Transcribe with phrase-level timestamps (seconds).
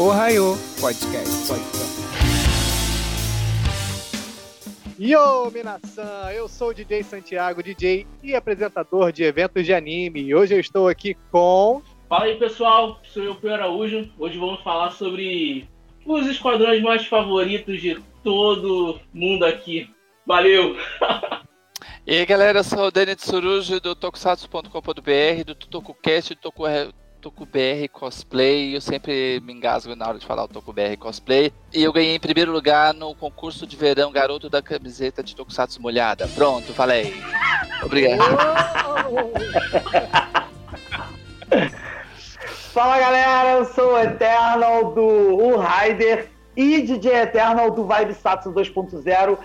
[0.00, 1.52] Ohio Podcast.
[4.96, 6.30] Yo, Minasan!
[6.32, 10.20] Eu sou o DJ Santiago, DJ e apresentador de eventos de anime.
[10.20, 11.82] E hoje eu estou aqui com.
[12.08, 13.00] Fala aí, pessoal.
[13.12, 14.08] Sou eu, Pio Araújo.
[14.16, 15.68] Hoje vamos falar sobre
[16.06, 19.90] os esquadrões mais favoritos de todo mundo aqui.
[20.24, 20.76] Valeu!
[22.06, 26.62] E aí, galera, eu sou o Dani Tsurujo do Tokusatsu.com.br, do TokuCast, do Toku,
[27.20, 28.74] TokuBR Cosplay.
[28.74, 31.52] Eu sempre me engasgo na hora de falar o TokuBR Cosplay.
[31.72, 35.82] E eu ganhei em primeiro lugar no concurso de verão Garoto da Camiseta de Tokusatsu
[35.82, 36.26] Molhada.
[36.28, 37.14] Pronto, falei.
[37.82, 38.18] Obrigado.
[42.72, 48.52] Fala galera, eu sou o Eternal do U Rider e DJ Eternal do Vibe Satsu
[48.52, 49.38] 2.0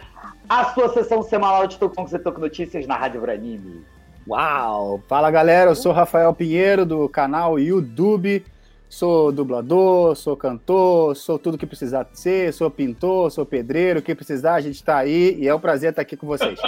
[0.47, 3.83] a sua sessão semanal de Tokusatsu Toku Notícias na Rádio Branime.
[4.27, 5.03] Uau!
[5.07, 8.45] Fala galera, eu sou Rafael Pinheiro do canal YouTube.
[8.87, 14.13] Sou dublador, sou cantor, sou tudo que precisar ser, sou pintor, sou pedreiro, o que
[14.13, 16.59] precisar, a gente está aí e é um prazer estar aqui com vocês.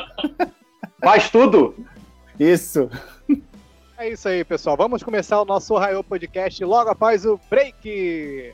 [1.00, 1.76] Faz tudo?
[2.40, 2.90] Isso.
[3.98, 4.76] É isso aí, pessoal.
[4.76, 8.54] Vamos começar o nosso Raio Podcast logo após o break.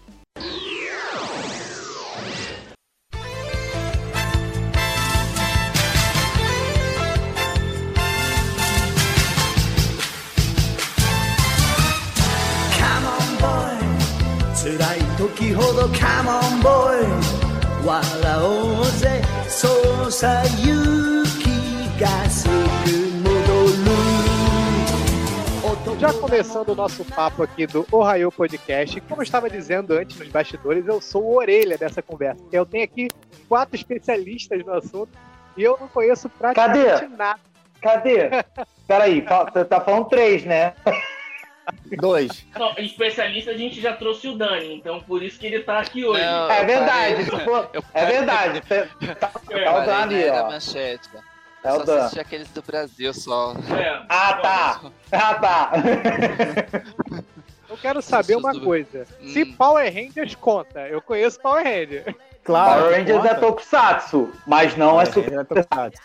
[14.61, 17.06] 辛い時ほど Come on boy
[17.84, 19.69] 笑おうぜそ
[20.08, 22.52] うさ勇気がすぐ
[23.28, 23.97] 戻る
[25.98, 30.28] Já começando o nosso papo aqui do Ohio Podcast, como eu estava dizendo antes nos
[30.28, 32.42] bastidores, eu sou o orelha dessa conversa.
[32.52, 33.08] Eu tenho aqui
[33.48, 35.08] quatro especialistas no assunto
[35.56, 37.16] e eu não conheço praticamente Cadê?
[37.16, 37.41] nada.
[37.80, 38.28] Cadê?
[38.86, 40.75] Peraí, fa- você tá falando três, né?
[41.97, 42.45] Dois.
[42.58, 46.05] Não, especialista a gente já trouxe o Dani, então por isso que ele tá aqui
[46.05, 46.23] hoje.
[46.23, 48.61] Não, É verdade, se eu é verdade.
[48.61, 50.49] Tá, É, tá o parei Dan na ali, Era ó.
[50.52, 51.09] Manchete.
[51.64, 52.09] É o só Dan.
[52.21, 53.54] aqueles do Brasil só.
[53.77, 54.02] É.
[54.09, 54.82] Ah, tá.
[55.11, 55.71] Ah, tá.
[57.70, 58.59] Eu quero saber uma Hum.
[58.61, 59.05] coisa.
[59.23, 59.53] Se Hum.
[59.53, 62.15] Power Rangers conta, eu conheço Power Ranger.
[62.43, 62.82] Claro.
[62.82, 63.33] Power Rangers é.
[63.36, 65.21] Tokusatsu, mas não é Super.
[65.21, 66.02] Ranger é Tokusatsu.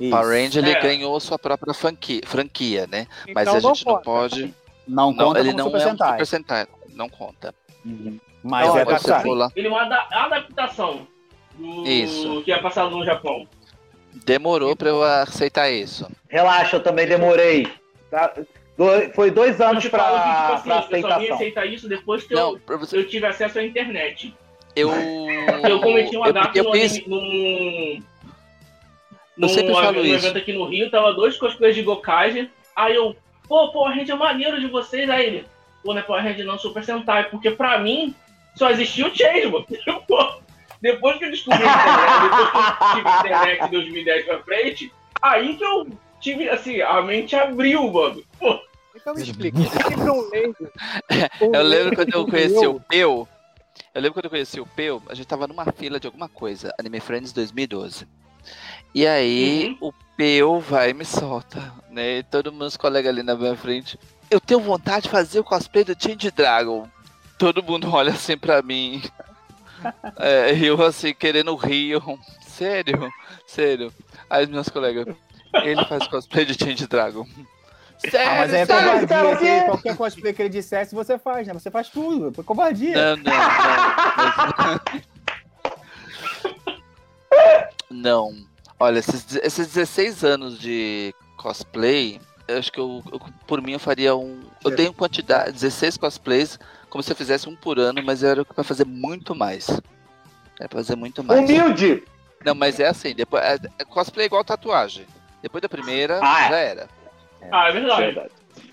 [0.00, 0.10] Isso.
[0.10, 0.80] Power Ranger ele É.
[0.80, 3.06] ganhou sua própria franquia, franquia né?
[3.34, 4.04] Mas Então a gente não conta.
[4.04, 4.54] pode.
[4.90, 6.10] Não Não, conta ele como não Super é um Sentai.
[6.12, 6.66] Super Sentai.
[6.94, 7.54] Não conta.
[8.42, 9.52] Mas Não, é lá.
[9.54, 11.06] Ele é uma ada- adaptação
[11.56, 12.42] do Isso.
[12.42, 13.46] que é passado no Japão.
[14.24, 16.10] Demorou pra eu aceitar isso.
[16.28, 17.66] Relaxa, eu também demorei.
[18.10, 18.32] Tá?
[18.76, 21.34] Do- Foi dois Eu anos que, tipo pra assim, eu só vim aceitação.
[21.36, 22.96] aceitar isso depois que Não, eu, você.
[22.96, 24.34] eu tive acesso à internet.
[24.74, 24.90] Eu.
[25.68, 26.92] Eu cometi um eu, agafe eu num, fiz.
[26.92, 28.02] anime-
[29.36, 30.26] num, Eu sempre num, falo num isso.
[30.26, 32.50] evento aqui no Rio, tava dois cosplays de Gokage.
[32.74, 33.14] Aí eu,
[33.50, 35.10] pô, Power Ranger é maneiro de vocês.
[35.10, 35.46] Aí ele,
[35.82, 37.28] pô, não é Power Ranger não, Super Sentai.
[37.28, 38.14] Porque pra mim,
[38.54, 39.66] só existia o Change, mano.
[40.06, 40.40] Pô,
[40.80, 44.92] Depois que eu descobri a internet, depois que eu tive internet em 2010 pra frente,
[45.20, 45.88] aí que eu
[46.20, 48.22] tive, assim, a mente abriu, mano.
[48.38, 48.60] Pô,
[48.94, 49.58] Então me explica.
[51.40, 53.26] Eu lembro quando eu conheci o Peu.
[53.94, 56.72] Eu lembro quando eu conheci o Peu, a gente tava numa fila de alguma coisa,
[56.78, 58.06] Anime Friends 2012.
[58.94, 62.18] E aí o Peu vai e me solta, né?
[62.18, 63.98] E todo meus colegas ali na minha frente.
[64.30, 66.86] Eu tenho vontade de fazer o cosplay do Change Dragon.
[67.38, 69.02] Todo mundo olha assim pra mim.
[70.18, 71.92] É, eu assim, querendo rir.
[71.92, 73.10] eu, Sério?
[73.46, 73.90] Sério.
[74.28, 75.06] Aí os meus colegas.
[75.54, 77.26] Ele faz cosplay de Change Dragon.
[77.96, 78.30] Sério?
[78.30, 79.08] Ah, mas é Sério, covardia.
[79.08, 81.54] cara, que que- Qualquer cosplay que ele dissesse, você faz, né?
[81.54, 82.30] Você faz tudo.
[82.34, 83.16] Foi covardia.
[83.16, 83.32] Não, não,
[87.90, 88.32] não.
[88.34, 88.49] não.
[88.80, 92.18] Olha, esses, esses 16 anos de cosplay,
[92.48, 94.40] eu acho que eu, eu- por mim eu faria um.
[94.64, 96.58] Eu tenho quantidade, 16 cosplays,
[96.88, 99.68] como se eu fizesse um por ano, mas era pra fazer muito mais.
[100.58, 101.38] É pra fazer muito mais.
[101.40, 102.02] Humilde!
[102.44, 105.06] Não, mas é assim, depois, é, é cosplay é igual tatuagem.
[105.42, 106.48] Depois da primeira, Ah, é.
[106.48, 106.88] já era.
[107.52, 108.30] ah, é verdade.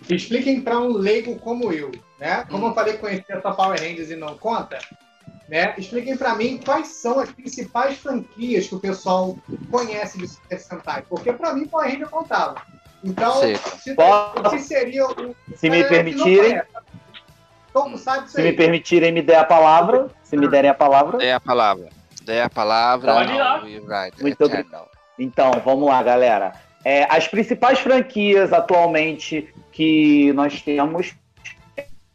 [0.10, 2.46] Expliquem para um leigo como eu, né?
[2.50, 2.70] Como Hum.
[2.70, 4.80] eu falei que conhecia só Power Rangers e não conta,
[5.48, 5.74] né?
[5.78, 9.38] Expliquem para mim quais são as principais franquias que o pessoal
[9.72, 12.62] conhece de Super Sentai, porque para mim Power Ranger contava.
[13.04, 13.56] Então, Sim.
[13.56, 16.62] se, Posso- o que seria o Se me permitirem?
[17.72, 18.56] Todo sabe se me aí.
[18.56, 21.18] permitirem me der a palavra, se me derem a palavra.
[21.18, 21.90] Dei a palavra.
[22.24, 23.32] Dei a palavra Pode
[23.70, 23.82] ir
[24.22, 24.90] Muito Eternal.
[25.18, 26.54] Então, vamos lá, galera.
[26.84, 31.14] É, as principais franquias atualmente que nós temos: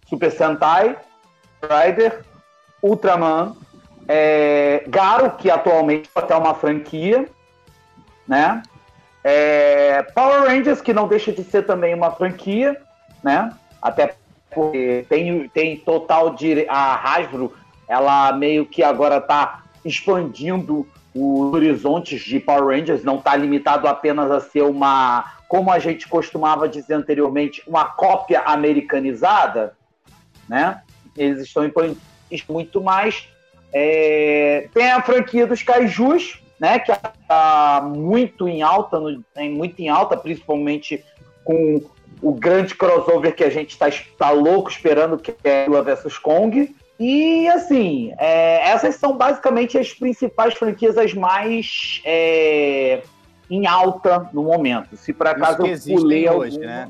[0.09, 0.97] Super Sentai,
[1.63, 2.25] Rider,
[2.83, 3.55] Ultraman,
[4.09, 7.29] é, Garo, que atualmente é até uma franquia,
[8.27, 8.63] né?
[9.25, 12.81] É, Power Rangers, que não deixa de ser também uma franquia,
[13.23, 13.53] né?
[13.81, 14.17] Até
[14.51, 16.67] porque tem, tem total dire...
[16.69, 17.53] a Hasbro,
[17.89, 24.31] ela meio que agora está expandindo os horizontes de Power Rangers, não está limitado apenas
[24.31, 29.77] a ser uma, como a gente costumava dizer anteriormente, uma cópia americanizada,
[30.49, 30.83] né?
[31.17, 31.65] Eles estão
[32.35, 33.29] expandindo muito mais.
[33.73, 34.69] É...
[34.75, 36.79] Tem a franquia dos Kaijus, né?
[36.79, 39.25] Que está muito em alta, no...
[39.51, 41.05] muito em alta, principalmente
[41.45, 41.83] com
[42.23, 43.87] o grande crossover que a gente está
[44.17, 46.75] tá louco esperando, que é Godzilla vs Kong.
[47.01, 53.03] E, assim, é, essas são basicamente as principais franquias as mais é,
[53.51, 54.97] em alta no momento.
[54.97, 56.89] Se por acaso eu pulei hoje, alguma, né?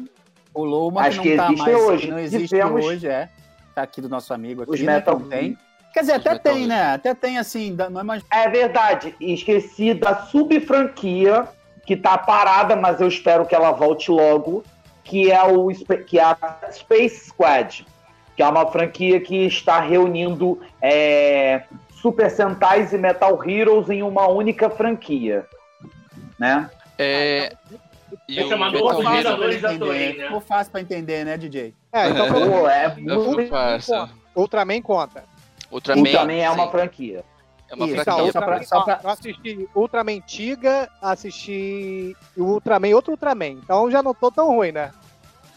[0.52, 2.10] Pulou uma acho que não que tá mais, hoje.
[2.10, 3.30] não existe Tivemos hoje, é.
[3.74, 5.58] Tá aqui do nosso amigo aqui, Os né, Metal tem.
[5.92, 6.94] Quer dizer, Os até Metal tem, né?
[6.94, 8.22] Até tem, assim, não é mais...
[8.30, 9.14] É verdade.
[9.20, 11.48] Esqueci da sub-franquia
[11.84, 14.62] que tá parada, mas eu espero que ela volte logo,
[15.02, 15.68] que é o
[16.06, 17.86] que é a Space Squad,
[18.36, 24.28] que é uma franquia que está reunindo é, Super Sentais e Metal Heroes em uma
[24.28, 25.46] única franquia,
[26.38, 26.70] né?
[26.98, 27.54] É,
[28.28, 30.24] e É chamado Ficou fácil entender, né?
[30.24, 31.74] ficou fácil pra entender, né, DJ?
[31.92, 33.48] É, então pelo Pô, é muito...
[33.48, 34.10] farsa.
[34.34, 35.24] Ultraman conta.
[35.70, 37.24] Ultraman, Ultraman é uma sim, franquia.
[37.70, 38.32] é uma Isso, Então, franquia.
[38.32, 43.12] só pra- Ultraman, só pra- ó, eu assisti Ultraman Tiga, assisti o Ultraman e outro
[43.12, 43.46] Ultraman.
[43.62, 44.90] Então já não tô tão ruim, né?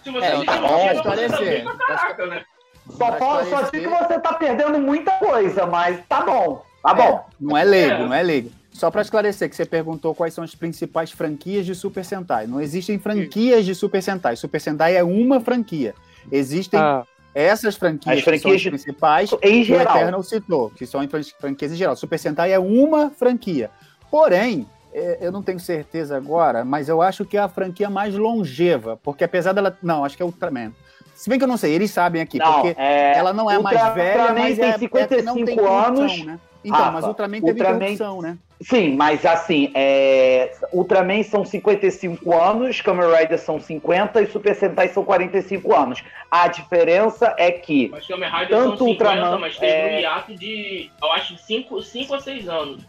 [0.04, 0.92] Se você É, assistir tá bom.
[0.92, 1.66] Esclarecer.
[1.88, 2.44] caraca, né?
[2.90, 6.63] Só, só esclarecer- digo que você tá perdendo muita coisa, mas tá bom.
[6.84, 7.25] Tá bom.
[7.40, 8.06] Não é leigo, É.
[8.06, 8.52] não é leigo.
[8.75, 12.45] Só pra esclarecer que você perguntou quais são as principais franquias de Super Sentai.
[12.45, 14.36] Não existem franquias de Super Sentai.
[14.36, 15.95] Super Sentai é uma franquia.
[16.30, 19.95] Existem Ah, essas franquias, As franquias que são as de- principais Em que o geral.
[19.98, 21.95] Eternal citou, que são fran- franquias em geral.
[21.95, 23.72] Super Sentai é uma franquia.
[24.12, 28.13] Porém, é, eu não tenho certeza agora, mas eu acho que é a franquia mais
[28.13, 29.78] longeva, porque apesar dela...
[29.81, 30.74] Não, acho que é Ultraman.
[31.13, 33.57] Se bem que eu não sei, eles sabem aqui, Não, porque é, ela não é
[33.57, 36.25] mais Ultra- velha, Ultraman mas tem é, é que não 55 tem anos.
[36.25, 36.39] né?
[36.66, 38.38] Então, Rafa, mas Ultraman teve Ultraman- interrupção, né?
[38.62, 40.52] Sim, mas assim, é...
[40.74, 46.04] Ultraman são 55 anos, Kamen Rider são 50 e Super Sentai são 45 anos.
[46.32, 50.00] A diferença é que Mas Kamen Rider Tanto são 50, Ultraman, mas teve é- um
[50.00, 51.78] hiato de, eu acho, 5
[52.16, 52.84] a 6 anos.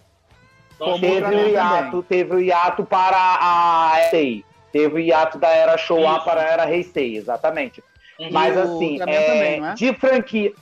[0.75, 4.45] Então, teve o hiato, teve o hiato para a Heisei.
[4.73, 6.25] Teve o hiato da era Showa Isso.
[6.25, 7.83] para a era Heisei, exatamente.
[8.21, 8.29] Uhum.
[8.31, 9.75] Mas o assim, é, também, não é?
[9.75, 10.53] de franquia.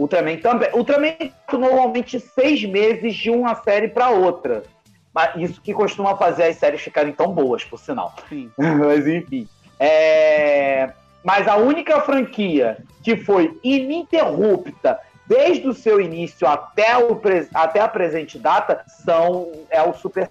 [0.00, 0.70] Ultraman também.
[0.72, 1.14] Ultraman
[1.52, 4.62] normalmente seis meses de uma série para outra.
[5.12, 8.14] Mas isso que costuma fazer as séries ficarem tão boas, por sinal.
[8.56, 9.48] Mas enfim.
[9.78, 10.90] É,
[11.24, 17.80] Mas a única franquia que foi ininterrupta desde o seu início até, o pres- até
[17.80, 20.28] a presente data são é o Super.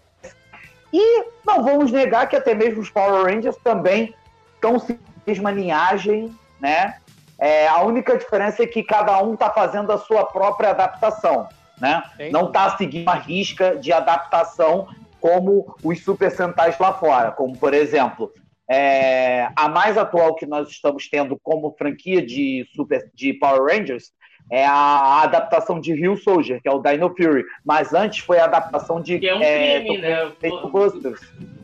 [0.91, 4.13] E não vamos negar que até mesmo os Power Rangers também
[4.55, 4.93] estão a
[5.27, 6.97] mesma linhagem, né?
[7.39, 11.47] É, a única diferença é que cada um está fazendo a sua própria adaptação,
[11.79, 12.03] né?
[12.15, 12.31] Entendi.
[12.31, 14.87] Não está seguindo a risca de adaptação
[15.21, 18.31] como os Super Sentais lá fora, como por exemplo
[18.69, 24.11] é, a mais atual que nós estamos tendo como franquia de Super de Power Rangers
[24.51, 28.45] é a adaptação de Rio Soldier, que é o Dino Fury, mas antes foi a
[28.45, 30.25] adaptação de Que é um é, crime, né?
[30.25, 30.61] Do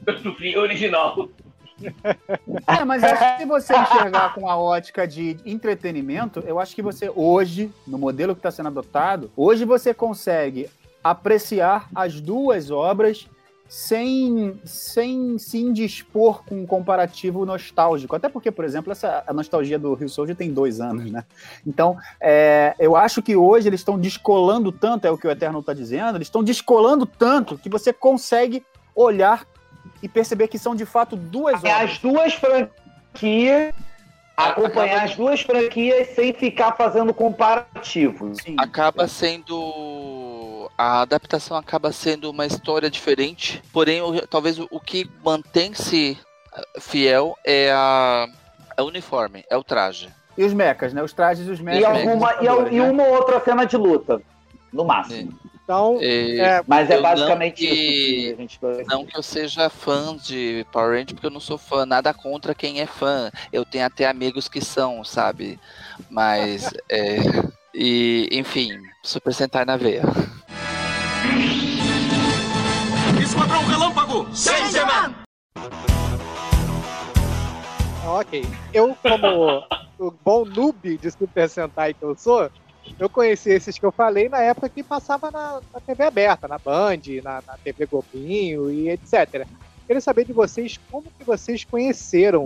[0.59, 1.29] original.
[2.67, 3.01] É, mas
[3.37, 8.33] se você enxergar com a ótica de entretenimento, eu acho que você hoje, no modelo
[8.33, 10.69] que está sendo adotado, hoje você consegue
[11.03, 13.27] apreciar as duas obras
[13.67, 18.15] sem, sem se indispor com um comparativo nostálgico.
[18.15, 21.25] Até porque, por exemplo, essa, a nostalgia do Rio Soldier tem dois anos, né?
[21.65, 25.59] Então, é, eu acho que hoje eles estão descolando tanto, é o que o Eterno
[25.59, 28.63] está dizendo, eles estão descolando tanto que você consegue
[28.95, 29.45] olhar
[30.01, 31.91] e perceber que são de fato duas É obras.
[31.91, 33.73] as duas franquias,
[34.35, 38.37] acompanhar acaba- as duas franquias sem ficar fazendo comparativos.
[38.43, 38.55] Sim.
[38.59, 45.09] acaba sendo a adaptação acaba sendo uma história diferente porém o- talvez o, o que
[45.23, 46.17] mantém-se
[46.53, 48.27] eh, fiel é a,
[48.75, 51.01] é o uniforme é o traje E os mechas, né?
[51.01, 51.81] Os trajes e os mechas.
[51.81, 52.91] E, alguma, e, e né?
[52.91, 54.21] uma outra cena de luta,
[54.73, 55.31] no máximo.
[55.65, 59.17] Então, É, é, Mas é Eu não basicamente que- isso que a gente não que
[59.17, 61.85] eu seja fã de Power Rangers porque eu não sou fã.
[61.85, 63.31] Nada contra quem é fã.
[63.51, 65.59] Eu tenho até amigos que são sabe?
[66.09, 67.17] Mas é,
[67.73, 70.03] e enfim Super Sentai na veia.
[73.21, 74.27] Esquadrão Relâmpago!
[78.07, 78.45] Ok.
[78.73, 79.63] Eu, como
[79.97, 82.49] o bom noob de Super Sentai que eu sou,
[82.99, 86.57] eu conheci esses que eu falei na época que passava na, na TV aberta, na
[86.57, 89.45] Band, na, na TV Globinho e etc.
[89.85, 92.45] Queria saber de vocês como que vocês conheceram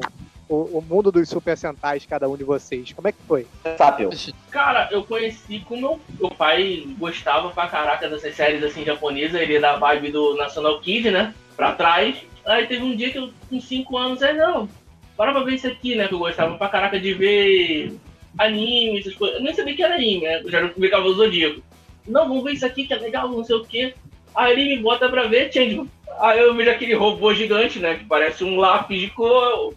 [0.50, 2.92] o, o mundo dos Super Sentais, cada um de vocês?
[2.92, 3.48] Como é que foi?
[3.78, 4.10] Sápio.
[4.50, 9.56] Cara, eu conheci com meu, meu pai gostava pra caraca dessas séries assim japonesas, ele
[9.56, 11.34] é da vibe do National Kid, né?
[11.56, 12.18] Pra trás.
[12.46, 14.68] Aí teve um dia que eu, com 5 anos, aí não,
[15.16, 16.08] para pra ver isso aqui, né?
[16.08, 17.94] Que eu gostava pra caraca de ver
[18.38, 19.38] anime, essas coisas.
[19.38, 20.42] Eu nem sabia que era anime, né?
[20.42, 21.62] Eu já não vi Cavalo Zodíaco.
[22.08, 23.94] Não, vamos ver isso aqui que é legal, não sei o quê.
[24.36, 25.90] Aí ele me bota pra ver Changeman.
[26.20, 27.96] Aí eu vejo aquele robô gigante, né?
[27.96, 29.74] Que parece um lápis de cor.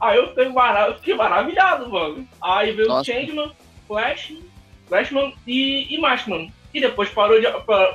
[0.00, 2.26] Aí eu fiquei, marav eu fiquei maravilhado, mano.
[2.42, 3.50] Aí veio o Changeman,
[3.86, 4.34] Flash,
[4.88, 6.52] Flashman e, e Maskman.
[6.72, 7.46] E depois parou, de,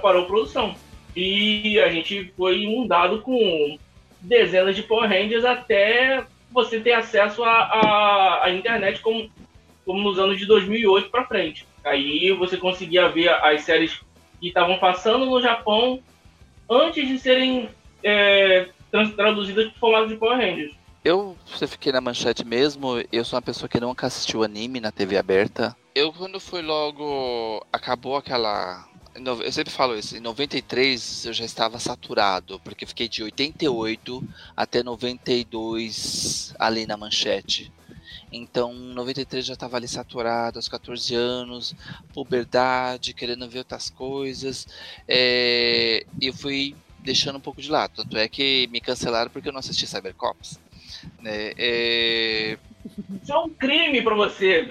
[0.02, 0.76] parou a produção.
[1.16, 3.78] E a gente foi inundado com
[4.22, 9.30] dezenas de Power Rangers até você ter acesso à internet como,
[9.90, 11.66] como nos anos de 2008 para frente.
[11.84, 14.00] Aí você conseguia ver as séries
[14.40, 16.00] que estavam passando no Japão
[16.70, 17.68] antes de serem
[18.04, 18.70] é,
[19.16, 20.76] traduzidas para formato de Power Rangers.
[21.04, 24.92] Eu você fiquei na manchete mesmo, eu sou uma pessoa que nunca assistiu anime na
[24.92, 25.76] TV aberta.
[25.96, 31.80] Eu quando foi logo acabou aquela eu sempre falo isso, em 93 eu já estava
[31.80, 34.24] saturado, porque fiquei de 88
[34.56, 37.72] até 92 ali na manchete.
[38.32, 41.76] Então, 93 já estava ali saturado, aos 14 anos,
[42.14, 44.68] puberdade, querendo ver outras coisas.
[45.08, 47.94] É, e eu fui deixando um pouco de lado.
[47.96, 50.60] Tanto é que me cancelaram porque eu não assisti Cybercops.
[51.22, 51.54] Né?
[51.58, 52.58] É...
[53.22, 54.68] Isso é um crime pra você.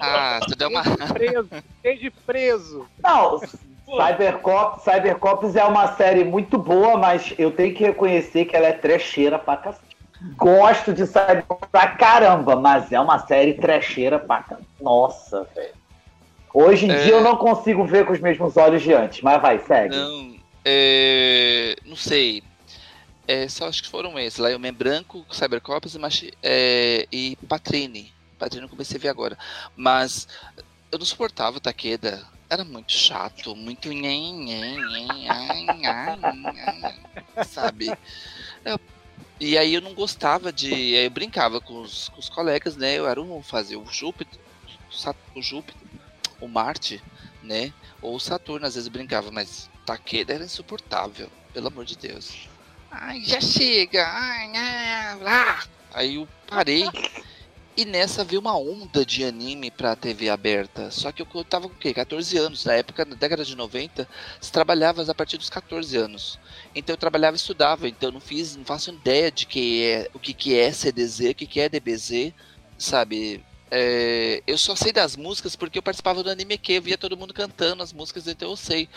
[0.00, 0.82] Ah, você deu uma.
[1.12, 1.48] preso,
[1.82, 2.86] de preso.
[3.02, 3.40] Não,
[3.88, 8.72] Cybercops, Cybercops é uma série muito boa, mas eu tenho que reconhecer que ela é
[8.72, 9.87] trecheira pra cacete.
[10.36, 14.66] Gosto de Cybercops pra caramba, mas é uma série trecheira pra caramba.
[14.80, 15.74] Nossa, velho.
[16.52, 17.04] Hoje em é...
[17.04, 19.94] dia eu não consigo ver com os mesmos olhos de antes, mas vai, segue.
[19.94, 21.76] Não, é...
[21.84, 22.42] não sei.
[23.28, 24.38] É, só acho que foram esses.
[24.38, 28.12] Lá, Homem Branco, Cybercops e, é, e Patrine.
[28.38, 29.36] Patrine eu comecei a ver agora.
[29.76, 30.26] Mas
[30.90, 32.24] eu não suportava o Takeda.
[32.50, 33.90] Era muito chato, muito
[37.46, 37.92] sabe?
[38.64, 38.80] Eu,
[39.40, 40.72] e aí eu não gostava de.
[40.72, 42.98] Aí eu brincava com os, com os colegas, né?
[42.98, 44.38] Eu era um fazer o Júpiter,
[45.34, 45.88] o Júpiter,
[46.40, 47.02] o Marte,
[47.42, 47.72] né?
[48.02, 52.48] Ou o Saturno, às vezes brincava, mas Takeda era insuportável, pelo amor de Deus.
[52.90, 54.06] Ai, já chega.
[54.06, 55.58] Ai, ai, ai.
[55.94, 56.84] Aí eu parei.
[57.78, 60.90] E nessa veio uma onda de anime pra TV aberta.
[60.90, 61.94] Só que eu tava com o quê?
[61.94, 62.64] 14 anos.
[62.64, 64.08] Na época, na década de 90,
[64.40, 66.40] você trabalhava a partir dos 14 anos.
[66.74, 67.88] Então eu trabalhava e estudava.
[67.88, 71.30] Então eu não fiz, não faço ideia de que é, o que, que é CDZ,
[71.30, 72.32] o que, que é DBZ,
[72.76, 73.44] sabe?
[73.70, 77.16] É, eu só sei das músicas porque eu participava do anime que eu via todo
[77.16, 78.88] mundo cantando as músicas, então eu sei.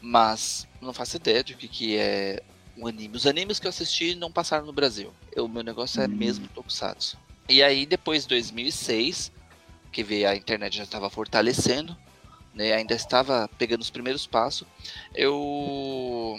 [0.00, 2.44] Mas não faço ideia de o que, que é
[2.78, 3.16] um anime.
[3.16, 5.12] Os animes que eu assisti não passaram no Brasil.
[5.36, 6.10] O meu negócio é hum.
[6.10, 7.18] mesmo Tokusatsu.
[7.50, 9.32] E aí, depois de 2006,
[9.90, 11.96] que veio a internet já estava fortalecendo,
[12.54, 14.66] né, ainda estava pegando os primeiros passos,
[15.12, 16.38] eu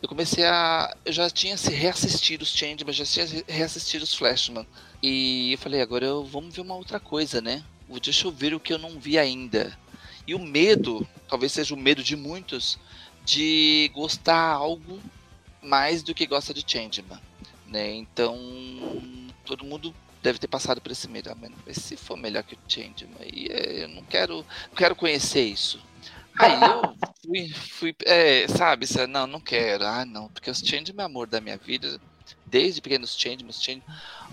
[0.00, 0.96] eu comecei a.
[1.04, 4.66] Eu já tinha se reassistido os Changeman, já tinha reassistido os Flashman.
[5.02, 7.64] E eu falei, agora eu, vamos ver uma outra coisa, né?
[8.02, 9.76] Deixa eu ver o que eu não vi ainda.
[10.26, 12.78] E o medo, talvez seja o medo de muitos,
[13.24, 15.00] de gostar algo
[15.60, 17.20] mais do que gosta de Changeman,
[17.66, 17.94] né?
[17.94, 18.36] Então,
[19.44, 21.30] todo mundo deve ter passado por esse medo.
[21.30, 21.36] Ah,
[21.66, 25.42] mas se for melhor que o Changeman, aí é, eu não quero, não quero conhecer
[25.42, 25.80] isso.
[26.38, 29.84] Aí eu fui, fui é, sabe, não, não quero.
[29.84, 32.00] Ah, não, porque os Changeman é amor da minha vida,
[32.46, 33.84] desde pequenos Changeman, Changeman,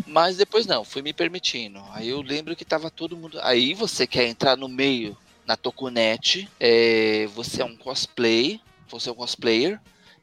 [0.06, 1.84] mas depois não, fui me permitindo.
[1.92, 3.40] Aí eu lembro que tava todo mundo.
[3.42, 9.12] Aí você quer entrar no meio na Tokunet, é, você é um cosplay, você é
[9.12, 9.80] um cosplayer,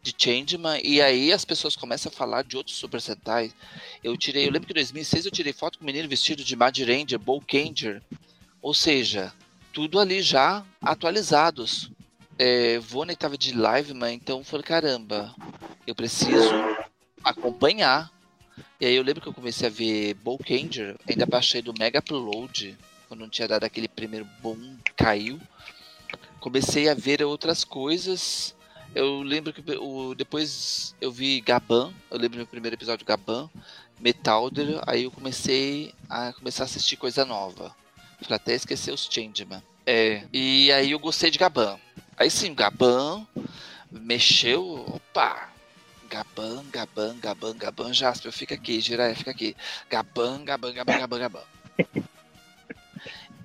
[0.07, 3.53] de Changeman, e aí as pessoas começam a falar de outros Super Sentai.
[4.05, 6.55] Eu tirei, eu lembro que em 2006 eu tirei foto com um menino vestido de
[6.55, 8.01] Mad Ranger, Bolkanger,
[8.63, 9.33] ou seja,
[9.73, 11.91] tudo ali já atualizados.
[12.39, 15.35] É, Vone estava de live, mas então falei, caramba,
[15.87, 16.55] eu preciso
[17.25, 18.13] acompanhar.
[18.81, 22.79] E aí eu lembro que eu comecei a ver Bolkanger, ainda baixei do Mega Upload,
[23.09, 25.41] quando não tinha dado aquele primeiro boom, caiu.
[26.39, 28.56] Comecei a ver outras coisas
[28.97, 33.51] eu lembro que o, depois eu vi Gaban, eu lembro do meu primeiro episódio Gaban,
[34.01, 37.77] Metalder, aí eu comecei a começar a assistir coisa nova.
[38.27, 39.63] Pra até esquecer os Changeman.
[39.85, 41.79] É, e aí eu gostei de Gaban.
[42.17, 43.27] Aí sim, Gaban
[43.91, 45.51] mexeu, opa,
[46.09, 49.55] Gaban, Gaban, Gaban, Gaban, Jasper, fica aqui, Jiraiya, fica aqui.
[49.91, 51.45] Gaban, Gaban, Gaban, Gaban, Gaban.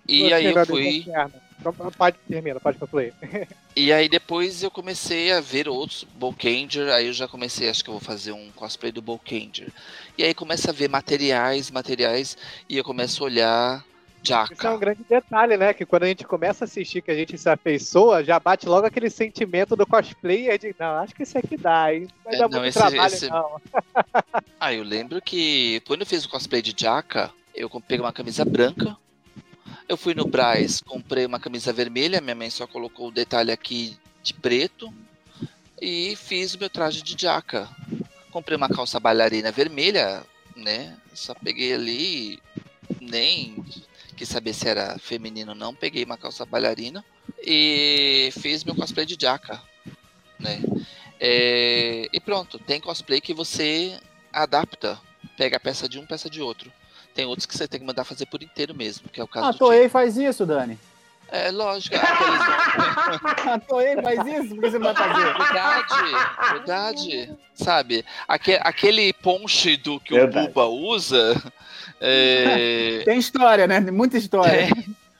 [0.07, 1.05] E aí eu fui.
[1.97, 3.13] Pode, termina, pode concluir.
[3.73, 7.89] E aí depois eu comecei a ver outros Bolkanger, aí eu já comecei, acho que
[7.89, 9.71] eu vou fazer um cosplay do Bolkanger.
[10.17, 12.37] E aí começa a ver materiais, materiais,
[12.67, 13.85] e eu começo a olhar
[14.51, 15.73] Isso é um grande detalhe, né?
[15.73, 18.85] Que quando a gente começa a assistir, que a gente se afeiçoa, já bate logo
[18.85, 22.01] aquele sentimento do cosplayer de, não, acho que esse aqui dá, hein?
[22.01, 23.61] Não vai É, dar não, muito esse- trabalho, esse- não.
[24.59, 28.43] Ah, eu lembro que quando eu fiz o cosplay de Jaka, eu peguei uma camisa
[28.43, 28.97] branca.
[29.91, 33.97] Eu fui no Braz, comprei uma camisa vermelha, minha mãe só colocou o detalhe aqui
[34.23, 34.89] de preto.
[35.81, 37.69] E fiz o meu traje de Jaka.
[38.31, 40.97] Comprei uma calça bailarina vermelha, né?
[41.13, 42.39] Só peguei ali,
[43.01, 43.65] nem
[44.15, 45.75] quis saber se era feminino ou não.
[45.75, 47.03] Peguei uma calça bailarina
[47.45, 49.61] e fiz meu cosplay de Jaka,
[50.39, 50.61] né?
[51.19, 53.99] É, e pronto, tem cosplay que você
[54.31, 54.97] adapta,
[55.35, 56.71] pega a peça de um, peça de outro.
[57.13, 59.47] Tem outros que você tem que mandar fazer por inteiro mesmo, que é o caso
[59.47, 60.77] A do Toei faz isso, Dani.
[61.33, 62.41] É lógico, aqueles
[63.47, 65.33] A Toei faz isso, por que você não vai fazer?
[65.37, 66.11] Verdade,
[66.53, 67.29] verdade.
[67.55, 70.45] Sabe, aque- aquele ponche do que Verdade.
[70.47, 71.41] o Buba usa,
[72.01, 73.79] é, Tem história, né?
[73.79, 74.67] Muita história.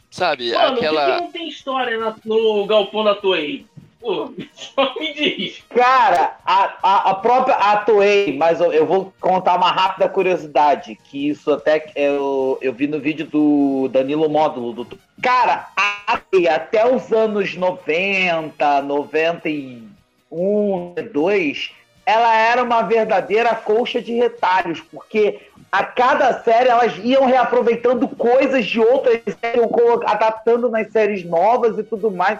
[0.10, 1.02] sabe, Mano, aquela...
[1.02, 3.66] por que, que não tem história na- no galpão da Toei?
[4.02, 5.64] Pô, só me diz.
[5.70, 10.98] Cara, a, a, a própria a Toei, mas eu, eu vou contar uma rápida curiosidade,
[11.06, 14.84] que isso até eu, eu vi no vídeo do Danilo Módulo.
[14.84, 19.92] Do, cara, a Toei até os anos 90, 91,
[20.32, 21.72] 92,
[22.04, 25.40] ela era uma verdadeira colcha de retalhos, porque
[25.72, 29.70] a cada série elas iam reaproveitando coisas de outras séries,
[30.06, 32.40] adaptando nas séries novas e tudo mais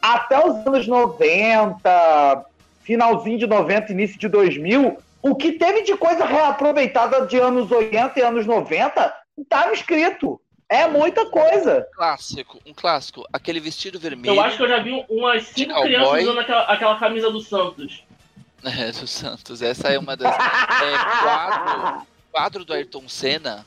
[0.00, 2.44] até os anos 90,
[2.82, 8.18] finalzinho de 90, início de 2000, o que teve de coisa reaproveitada de anos 80
[8.18, 10.40] e anos 90 estava escrito.
[10.68, 11.86] É muita coisa.
[11.94, 16.22] clássico, um clássico, aquele vestido vermelho Eu acho que eu já vi umas cinco crianças
[16.22, 18.02] usando aquela, aquela camisa do Santos.
[18.64, 19.62] é, do Santos.
[19.62, 20.34] Essa é uma das.
[20.34, 23.64] É, quadro, quadro do Ayrton Senna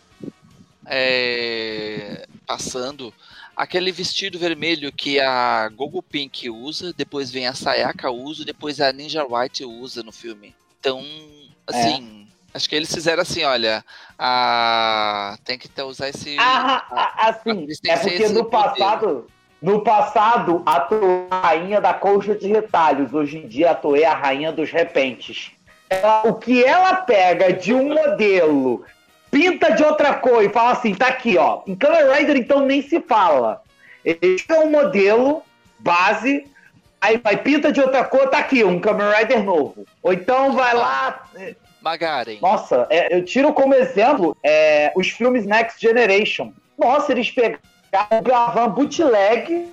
[0.85, 3.13] é, passando.
[3.59, 8.89] Aquele vestido vermelho que a Gogo Pink usa, depois vem a Sayaka usa, depois a
[8.93, 10.55] Ninja White usa no filme.
[10.79, 11.03] Então,
[11.67, 13.83] assim, acho que eles fizeram assim, olha,
[14.17, 15.37] a...
[15.43, 16.37] tem que ter, usar esse.
[16.39, 19.27] Ah, ah, assim, Eles têm é que ser porque no passado,
[19.61, 23.13] no passado, a Toei é a rainha da colcha de retalhos.
[23.13, 25.51] Hoje em dia, a Toei é a rainha dos repentes.
[25.89, 28.85] Ela- o que ela pega de um modelo,
[29.31, 31.61] pinta de outra cor e fala assim, tá aqui, ó.
[31.67, 33.61] Em Kamen Rider, então, nem se fala.
[34.03, 35.43] Ele pega um modelo,
[35.79, 36.45] base,
[37.01, 39.85] aí vai pinta de outra cor, tá aqui, um Kamen Rider novo.
[40.01, 41.25] Ou então vai lá,
[41.81, 42.37] Magaren.
[42.41, 46.51] nossa, é, eu tiro como exemplo é, os filmes Next Generation.
[46.77, 47.59] Nossa, eles pegaram
[48.19, 49.67] o Gavan bootleg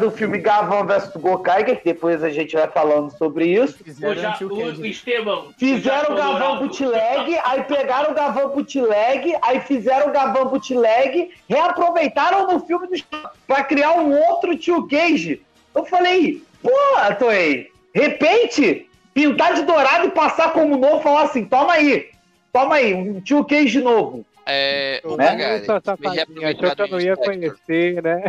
[0.00, 3.82] do filme Gavan vs Gokaiger, que depois a gente vai falando sobre isso.
[3.82, 4.62] Fizeram o o, quê?
[4.80, 5.44] o Esteban.
[5.56, 12.52] Fizeram o Gavan bootleg, aí pegaram o Gavan bootleg, aí fizeram o Gavan bootleg, reaproveitaram
[12.52, 13.04] no filme dos
[13.46, 15.42] pra criar um outro Tio Cage.
[15.74, 16.70] Eu falei, pô,
[17.18, 22.10] Toei, repente, pintar de dourado e passar como novo, falar assim, toma aí,
[22.52, 24.24] toma aí, um Tio Cage novo.
[24.44, 25.60] É, o Né?
[25.60, 28.22] Safadinha, achou que eu não ia conhecer, né?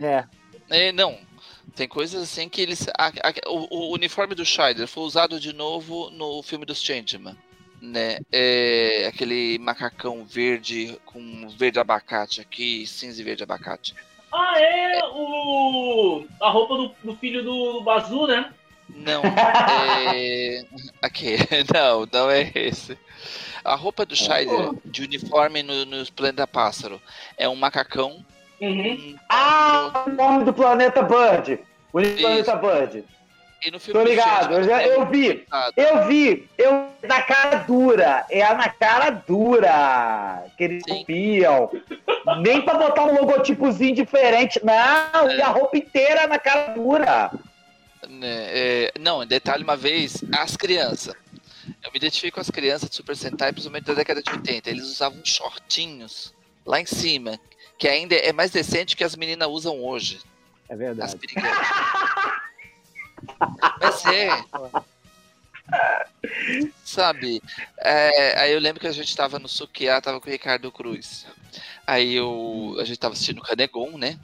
[0.00, 0.24] É.
[0.72, 1.18] É, não.
[1.76, 2.86] Tem coisas assim que eles.
[2.98, 7.36] a- a- o, o uniforme do Scheider foi usado de novo no filme dos Changeman.
[7.80, 8.18] Né?
[8.30, 13.94] É, aquele macacão verde com verde abacate aqui, cinza e verde abacate.
[14.32, 16.24] Ah, é o.
[16.40, 18.52] A roupa do, do filho do, do Bazu, né?
[18.88, 20.64] Não, é.
[21.00, 21.36] Aqui,
[21.74, 22.96] não, não é esse.
[23.64, 27.00] A roupa do Scheider de uniforme no, no Planeta Pássaro
[27.36, 28.24] é um macacão.
[28.62, 28.92] Uhum.
[28.92, 31.58] um- Ah, o nome do planeta Bird.
[31.92, 32.16] O Isso.
[32.20, 33.04] planeta Bird.
[33.64, 35.44] e no filme Tô ligado, eu, já, é eu vi.
[35.76, 40.98] Eu vi, eu na cara dura, é a na cara dura que eles Sim.
[41.00, 41.70] copiam.
[42.40, 47.30] Nem pra botar um logotipozinho diferente, não, e a roupa inteira na cara dura.
[48.08, 51.14] né, é, não, detalhe uma vez, as crianças.
[51.84, 54.70] Eu me identifico com as crianças de Super Sentai, principalmente da década de 80.
[54.70, 56.34] Eles usavam shortinhos
[56.66, 57.38] lá em cima,
[57.82, 60.20] que ainda é mais decente que as meninas usam hoje.
[60.68, 61.16] É As verdade.
[61.16, 61.66] piriguetas.
[63.80, 64.28] Mas é.
[66.84, 67.42] Sabe?
[67.78, 71.26] é, aí eu lembro que a gente tava no Sukiá, tava com o Ricardo Cruz.
[71.84, 74.16] Aí eu, a gente tava assistindo o Canegon, né?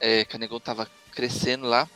[0.00, 1.86] É, Canegon tava crescendo lá.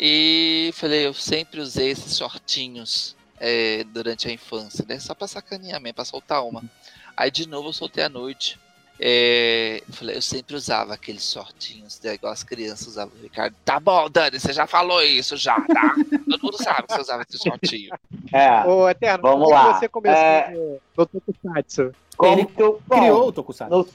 [0.00, 4.98] E falei, eu sempre usei esses shortinhos é, durante a infância, né?
[4.98, 6.64] Só pra sacanear mesmo, pra soltar uma.
[7.14, 8.58] Aí de novo eu soltei à noite.
[8.98, 13.12] É, eu falei, eu sempre usava aqueles shortinhos, né, igual as crianças usavam.
[13.22, 15.94] Ricardo, tá bom, Dani, você já falou isso já, tá?
[16.30, 17.94] Todo mundo sabe que você usava esse shortinho.
[18.32, 19.74] É, Ô, Eterno, Vamos como lá.
[19.78, 20.50] você começou É.
[20.50, 21.92] no, no Tokusatsu?
[22.16, 23.70] como Ele que eu, bom, Criou o Tokusatsu.
[23.76, 23.86] no-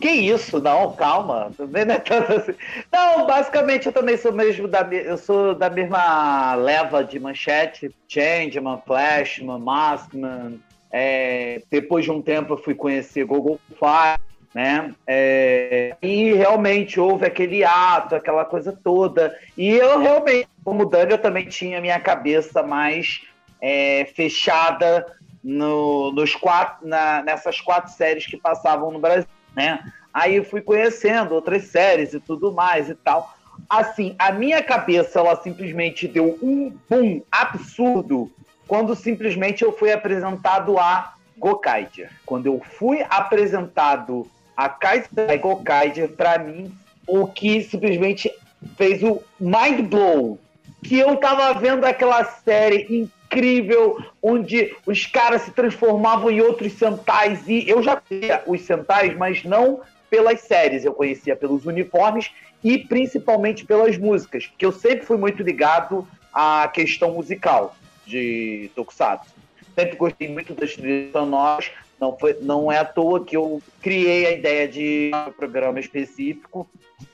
[0.00, 0.60] Que isso?
[0.60, 1.52] Não, calma.
[1.56, 2.54] Também não é tanto assim.
[2.92, 7.94] Não, basicamente eu também sou mesmo da, eu sou da mesma leva de manchete.
[8.08, 10.60] Changeman, Flashman, Maskman.
[10.96, 14.20] É, depois de um tempo eu fui conhecer Google Fire,
[14.54, 14.94] né?
[15.04, 19.36] É, e realmente houve aquele ato, aquela coisa toda.
[19.58, 23.22] E eu realmente, como Dani, eu também tinha minha cabeça mais
[23.60, 25.04] é, fechada
[25.42, 29.26] no- nos quatro, na- nessas quatro séries que passavam no Brasil,
[29.56, 29.80] né?
[30.12, 33.28] Aí eu fui conhecendo outras séries e tudo mais e tal.
[33.68, 38.30] Assim, a minha cabeça, ela simplesmente deu um boom absurdo
[38.66, 42.10] quando simplesmente eu fui apresentado a Gokaiger.
[42.24, 46.72] Quando eu fui apresentado a Kaisai Gokaiger, para mim,
[47.06, 48.32] o que simplesmente
[48.76, 50.38] fez o mind blow
[50.82, 57.48] que eu tava vendo aquela série incrível onde os caras se transformavam em outros centais
[57.48, 62.30] e eu já conhecia os centais, mas não pelas séries, eu conhecia pelos uniformes
[62.62, 67.74] e principalmente pelas músicas, que eu sempre fui muito ligado à questão musical
[68.06, 69.32] de Tokusatsu.
[69.74, 74.26] Sempre gostei muito das trilhas sonoras, não, foi, não é à toa que eu criei
[74.26, 76.68] a ideia de um programa específico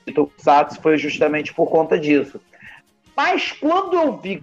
[0.07, 2.41] de Tokusatsu, foi justamente por conta disso.
[3.17, 4.43] Mas quando eu vi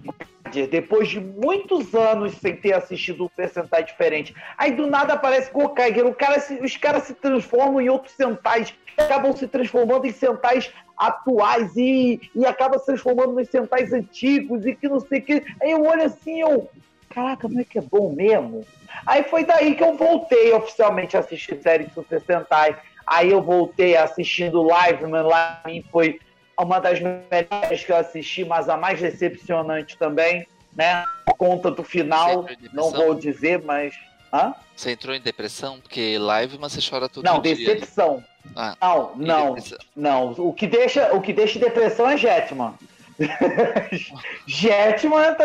[0.70, 6.14] depois de muitos anos sem ter assistido um Sentai diferente, aí do nada aparece o
[6.14, 11.76] cara se- os caras se transformam em outros Sentais, acabam se transformando em Sentais atuais
[11.76, 15.44] e, e acaba se transformando nos Sentais antigos e que não sei o que.
[15.62, 16.68] Aí eu olho assim, eu,
[17.08, 18.66] caraca, como é que é bom mesmo?
[19.06, 22.76] Aí foi daí que eu voltei oficialmente a assistir série de Super Sentai.
[23.06, 26.20] Aí eu voltei assistindo Live, Man, lá mim foi
[26.58, 31.04] uma das melhores que eu assisti, mas a mais decepcionante também, né?
[31.24, 33.94] Por conta do final, não vou dizer, mas.
[34.32, 34.52] Hã?
[34.76, 35.80] Você entrou em depressão?
[35.80, 37.54] Porque live, mas você chora todo Não, dia.
[37.54, 38.22] decepção.
[38.56, 39.56] Ah, Não, não,
[39.94, 40.30] não.
[40.38, 42.74] O que deixa, o que deixa depressão é Jetman.
[44.46, 45.44] Jetman, tá...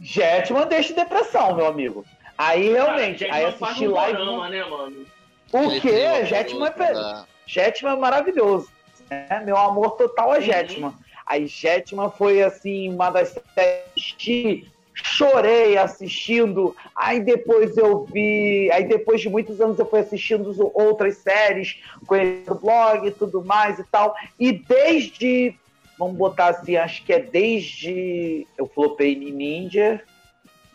[0.00, 2.04] Jetman deixa depressão, meu amigo.
[2.36, 4.18] Aí realmente, Cara, aí assisti um live.
[4.50, 5.06] né, mano?
[5.52, 6.24] O Aquele quê?
[6.26, 8.68] Jetman é, da- Jetman é maravilhoso.
[9.10, 9.42] né?
[9.44, 10.42] Meu amor total é Uhum.
[10.44, 10.94] Jetman.
[11.26, 14.68] Aí Jetman foi assim, uma das séries que
[15.02, 16.74] chorei assistindo.
[16.94, 18.70] Aí depois eu vi.
[18.72, 23.44] Aí depois de muitos anos eu fui assistindo outras séries, conhecendo o blog e tudo
[23.44, 24.14] mais e tal.
[24.38, 25.54] E desde.
[25.98, 28.46] Vamos botar assim, acho que é desde.
[28.56, 30.00] Eu flopei em Ninja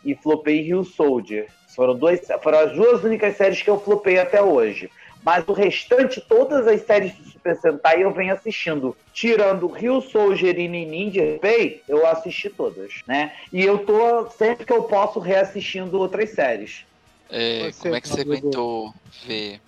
[0.04, 1.48] e flopei Rio Soldier.
[1.76, 4.92] Foram, dois, foram as duas únicas séries que eu flopei até hoje.
[5.24, 8.96] Mas o restante, todas as séries do Super Sentai eu venho assistindo.
[9.14, 13.32] Tirando Rio Soldier e Ninja Pay, eu assisti todas, né?
[13.52, 16.86] E eu tô, sempre que eu posso, reassistindo outras séries.
[17.30, 18.94] É, Você, como é que você aguentou
[19.26, 19.62] ver?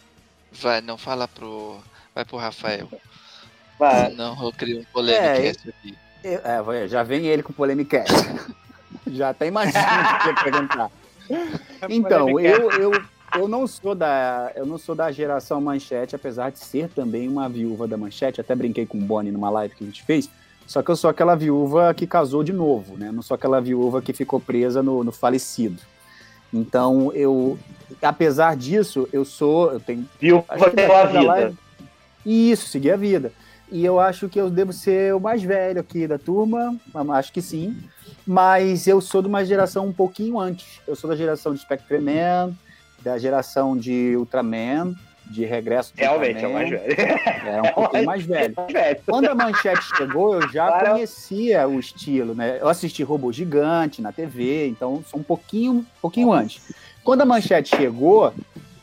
[0.51, 1.79] Vai, não fala pro.
[2.13, 2.87] Vai pro Rafael.
[3.79, 4.09] Vai.
[4.11, 5.97] Senão eu crio um polêmica aqui.
[6.23, 8.03] Eu- É, já vem ele com polêmica.
[9.07, 10.91] já até imagino o que ia perguntar.
[11.89, 12.91] Então, eu, eu,
[13.35, 17.47] eu não sou da eu não sou da geração manchete, apesar de ser também uma
[17.49, 18.39] viúva da manchete.
[18.41, 20.29] Até brinquei com o Bonnie numa live que a gente fez.
[20.67, 23.11] Só que eu sou aquela viúva que casou de novo, né?
[23.11, 25.79] Não sou aquela viúva que ficou presa no, no falecido.
[26.51, 27.57] Então, eu,
[28.01, 30.09] apesar disso, eu sou, eu tenho que
[30.87, 31.21] Pela vida.
[31.21, 31.57] live-
[32.25, 33.31] Isso, seguir a vida.
[33.71, 36.75] E eu acho que eu devo ser o mais velho aqui da turma,
[37.09, 37.77] acho que sim.
[38.25, 40.79] Mas eu sou de uma geração um pouquinho antes.
[40.87, 42.55] Eu sou da geração de Spectreman,
[43.05, 44.95] da geração de Ultraman,
[45.27, 46.53] de Regresso do Realmente, é o Ultraman.
[46.53, 47.47] mais velho.
[47.47, 48.53] É um pouquinho mais velho.
[48.57, 48.99] É mais velho.
[49.05, 50.91] Quando a manchete chegou, eu já Claro.
[50.93, 52.57] conhecia o estilo, né?
[52.59, 56.61] Eu assisti Robô Gigante na TV, então sou um pouquinho, um pouquinho antes.
[57.03, 58.33] Quando a manchete chegou,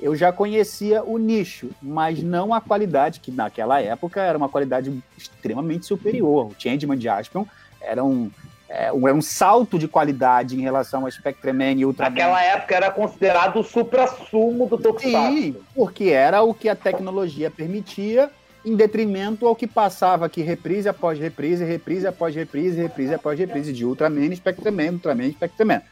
[0.00, 4.96] eu já conhecia o nicho, mas não a qualidade, que naquela época era uma qualidade
[5.18, 6.46] extremamente superior.
[6.46, 7.44] O Changeman de Aspion
[7.80, 8.30] era um,
[8.74, 12.10] é, um, era um salto de qualidade em relação a Spectreman e Ultraman.
[12.10, 15.36] Naquela época era considerado o supra-sumo do Tokusatsu.
[15.36, 18.30] Sim, porque era o que a tecnologia permitia,
[18.64, 23.72] em detrimento ao que passava aqui reprise após reprise, reprise após reprise, reprise após reprise
[23.74, 25.82] de Ultraman, Spectreman, Ultraman, Spectreman.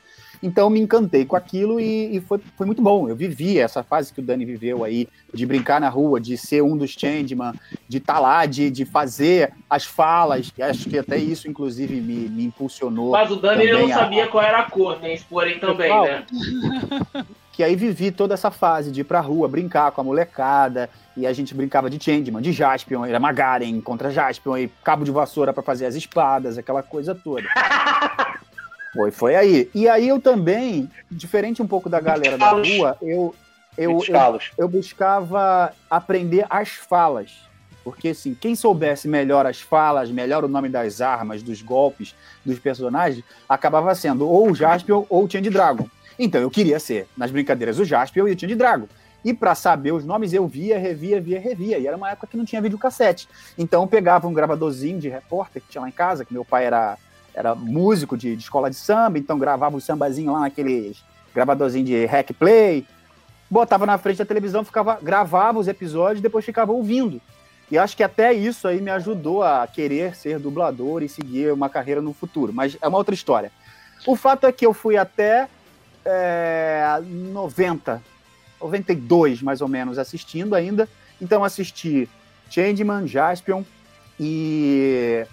[0.42, 3.08] Então eu me encantei com aquilo e, e foi, foi muito bom.
[3.08, 6.62] Eu vivi essa fase que o Dani viveu aí, de brincar na rua, de ser
[6.62, 7.52] um dos Changeman,
[7.88, 12.28] de estar lá, de, de fazer as falas, que acho que até isso, inclusive, me,
[12.28, 13.10] me impulsionou.
[13.12, 16.04] Mas o Dani não a- sabia qual era a cor, tem esse porém também, Pessoal,
[16.06, 16.24] né?
[17.52, 21.26] que aí vivi toda essa fase de ir pra rua, brincar com a molecada, e
[21.26, 25.52] a gente brincava de Changeman, de Jaspion, era Magaren contra Jaspion, e cabo de vassoura
[25.52, 27.42] para fazer as espadas, aquela coisa toda.
[28.92, 29.70] Foi, foi aí.
[29.74, 33.34] E aí eu também, diferente um pouco da galera da rua, eu,
[33.76, 37.48] eu, eu, eu buscava aprender as falas.
[37.82, 42.58] Porque, assim, quem soubesse melhor as falas, melhor o nome das armas, dos golpes, dos
[42.58, 45.88] personagens, acabava sendo ou o Jaspion ou o Change Dragon.
[46.18, 48.86] Então eu queria ser, nas brincadeiras, o Jaspion e o Change Dragon.
[49.24, 51.78] E para saber os nomes, eu via, revia, via, revia.
[51.78, 53.28] E era uma época que não tinha videocassete.
[53.56, 56.66] Então eu pegava um gravadorzinho de repórter que tinha lá em casa, que meu pai
[56.66, 56.96] era,
[57.34, 61.02] era músico de, de escola de samba, então gravava o sambazinho lá naqueles
[61.34, 62.84] gravadorzinho de hack play,
[63.48, 67.20] botava na frente da televisão, ficava gravava os episódios, depois ficava ouvindo.
[67.70, 71.68] E acho que até isso aí me ajudou a querer ser dublador e seguir uma
[71.68, 72.52] carreira no futuro.
[72.52, 73.52] Mas é uma outra história.
[74.06, 75.48] O fato é que eu fui até
[76.04, 77.00] é,
[77.32, 78.02] 90,
[78.60, 80.88] 92 mais ou menos assistindo ainda.
[81.20, 82.08] Então assisti
[82.50, 83.62] Changeman, Jaspion
[84.18, 85.24] e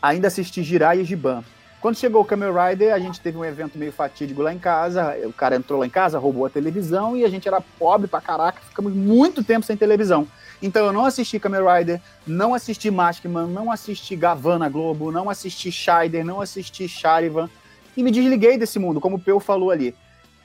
[0.00, 1.42] ainda assisti Jirai e Giban.
[1.80, 5.16] Quando chegou o Kamen Rider, a gente teve um evento meio fatídico lá em casa.
[5.24, 8.20] O cara entrou lá em casa, roubou a televisão e a gente era pobre pra
[8.20, 10.26] caraca, ficamos muito tempo sem televisão.
[10.60, 15.70] Então eu não assisti Kamen Rider, não assisti Maskman, não assisti Gavana Globo, não assisti
[15.70, 17.48] Scheider, não assisti Charivan
[17.96, 19.94] e me desliguei desse mundo, como o Peu falou ali.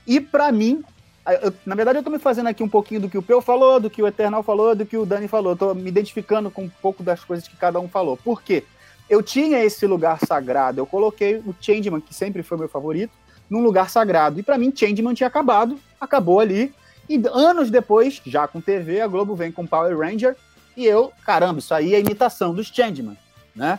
[0.05, 0.83] E para mim,
[1.41, 3.79] eu, na verdade eu tô me fazendo aqui um pouquinho do que o Peu falou,
[3.79, 5.53] do que o Eternal falou, do que o Dani falou.
[5.53, 8.15] Eu tô me identificando com um pouco das coisas que cada um falou.
[8.17, 8.63] Por quê?
[9.13, 13.13] Eu tinha esse lugar sagrado, eu coloquei o Changeman, que sempre foi meu favorito,
[13.47, 14.39] num lugar sagrado.
[14.39, 16.73] E para mim, Changeman tinha acabado, acabou ali.
[17.07, 20.35] E anos depois, já com TV, a Globo vem com Power Ranger
[20.75, 23.15] e eu, caramba, isso aí é imitação dos Changeman,
[23.55, 23.77] né?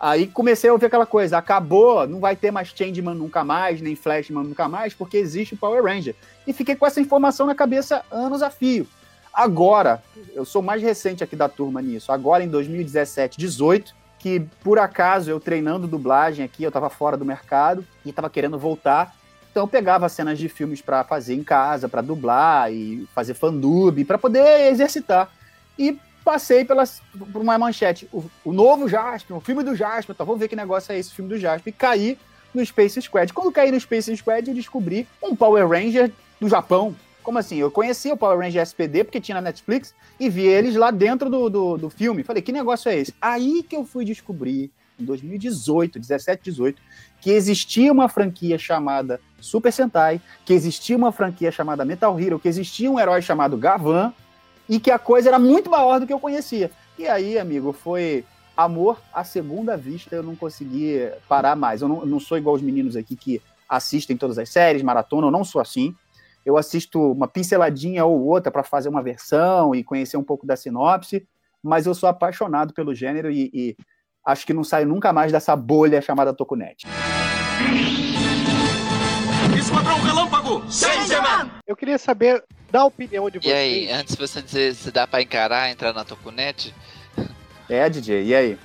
[0.00, 3.94] Aí comecei a ouvir aquela coisa, acabou, não vai ter mais Changeman nunca mais, nem
[3.94, 6.16] Flashman nunca mais, porque existe o Power Ranger.
[6.44, 8.88] E fiquei com essa informação na cabeça anos a fio.
[9.32, 10.02] Agora,
[10.34, 15.28] eu sou mais recente aqui da turma nisso, agora em 2017, 18, que por acaso
[15.28, 19.16] eu treinando dublagem aqui, eu estava fora do mercado e estava querendo voltar.
[19.50, 24.04] Então eu pegava cenas de filmes para fazer em casa, para dublar e fazer fandub,
[24.04, 25.28] para poder exercitar.
[25.76, 30.22] E passei pelas, por uma manchete, o, o novo Jasper, o filme do Jasper, tá,
[30.22, 32.16] vou ver que negócio é esse, o filme do Jasper, e caí
[32.54, 33.32] no Space Squad.
[33.32, 36.94] Quando caí no Space Squad, eu descobri um Power Ranger do Japão.
[37.22, 37.56] Como assim?
[37.56, 41.30] Eu conhecia o Power Ranger SPD porque tinha na Netflix e vi eles lá dentro
[41.30, 42.22] do, do, do filme.
[42.22, 43.14] Falei, que negócio é esse?
[43.20, 46.82] Aí que eu fui descobrir, em 2018, 17, 18,
[47.20, 52.48] que existia uma franquia chamada Super Sentai, que existia uma franquia chamada Metal Hero, que
[52.48, 54.12] existia um herói chamado Gavan,
[54.68, 56.70] e que a coisa era muito maior do que eu conhecia.
[56.98, 58.24] E aí, amigo, foi
[58.56, 61.82] amor à segunda vista, eu não consegui parar mais.
[61.82, 65.30] Eu não, não sou igual os meninos aqui que assistem todas as séries, maratona, eu
[65.30, 65.94] não sou assim.
[66.44, 70.56] Eu assisto uma pinceladinha ou outra para fazer uma versão e conhecer um pouco da
[70.56, 71.26] sinopse,
[71.62, 73.76] mas eu sou apaixonado pelo gênero e, e
[74.26, 76.86] acho que não saio nunca mais dessa bolha chamada Tokunet.
[79.56, 80.64] Esquadrão Relâmpago!
[81.66, 83.52] Eu queria saber da opinião de vocês.
[83.52, 86.74] E aí, antes de você dizer se dá pra encarar, entrar na Tokunet?
[87.68, 88.58] É, DJ, e aí?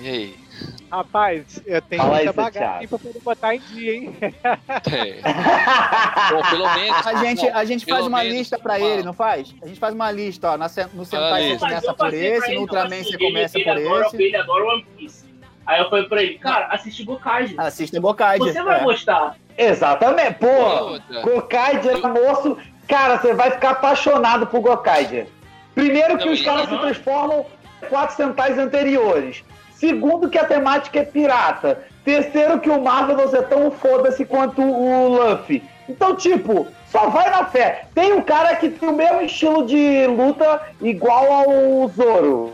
[0.00, 0.49] E aí?
[0.90, 4.16] Rapaz, eu tenho Fala muita bagagem pra poder botar em dia, hein?
[4.22, 5.20] É.
[6.34, 7.06] Bom, pelo menos.
[7.06, 9.54] A gente, não, a gente faz uma menos lista pra uma- ele, não faz?
[9.62, 10.58] A gente faz uma lista, ó.
[10.58, 14.22] No Sentai você começa por pra esse, no Ultraman você começa por esse.
[14.22, 15.24] Ele adora One Piece.
[15.66, 17.54] Aí eu falei pra ele, cara, assiste Gokage.
[17.56, 18.44] Assista Bokaide.
[18.44, 18.82] Você vai é.
[18.82, 19.36] gostar.
[19.56, 20.34] Exatamente.
[20.34, 21.22] Pô, Outra.
[21.22, 22.56] Gokaiger, moço.
[22.88, 25.28] Cara, você vai ficar apaixonado por Gokaiger.
[25.74, 27.46] Primeiro que os caras se transformam
[27.82, 29.44] em quatro centais anteriores.
[29.80, 31.82] Segundo que a temática é pirata.
[32.04, 35.62] Terceiro que o Marvelous é tão foda-se quanto o Luffy.
[35.88, 37.86] Então, tipo, só vai na fé.
[37.94, 42.52] Tem um cara que tem o mesmo estilo de luta igual ao Zoro,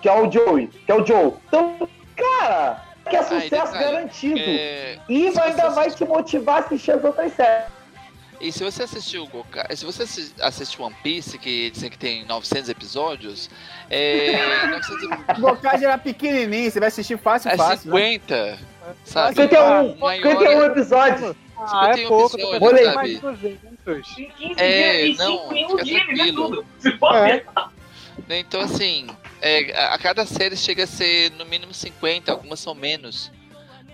[0.00, 1.32] que é o Joey, que é o Joe.
[1.48, 4.38] Então, cara, que é Aí, sucesso detalhe, garantido.
[4.40, 7.77] é, E ainda vai te motivar a assistir as outras séries.
[8.40, 11.98] E se você assistiu o Gokai, se você assi- assistiu One Piece, que dizem que
[11.98, 13.50] tem 900 episódios,
[13.90, 14.32] é.
[14.70, 17.92] 900 Bokaide era pequenininho, você vai assistir fácil, é fácil.
[17.92, 18.00] né?
[18.12, 18.58] 50,
[19.04, 19.34] sabe?
[19.42, 21.36] 51, Maior- 51 episódios.
[21.60, 22.36] Ah, é um pouco.
[22.36, 22.94] episódio, Tô pensando sabe?
[22.94, 24.18] mais de 200.
[24.18, 26.44] Em 15 É, dias, em não, 5 em um fica tranquilo.
[26.50, 26.66] tudo.
[26.78, 27.44] Se for É.
[28.28, 29.06] Né, Então, assim,
[29.40, 33.32] é, a a cada série chega a ser no mínimo 50, algumas são menos.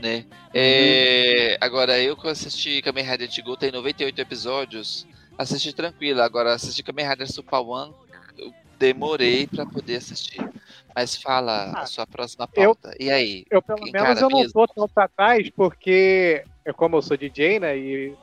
[0.05, 0.23] Né?
[0.53, 5.07] É, agora, eu que assisti Kamen Rider Go tem 98 episódios,
[5.39, 6.21] assisti tranquilo.
[6.21, 7.91] Agora, assisti Kamen Rider Super One,
[8.37, 10.47] eu demorei pra poder assistir.
[10.95, 12.95] Mas fala a Ah, sua próxima eu- pauta.
[13.01, 13.45] E aí?
[13.51, 14.53] Eu, pelo menos, eu não mesmo.
[14.53, 18.15] tô tão pra trás, porque, é como eu sou DJ, né, e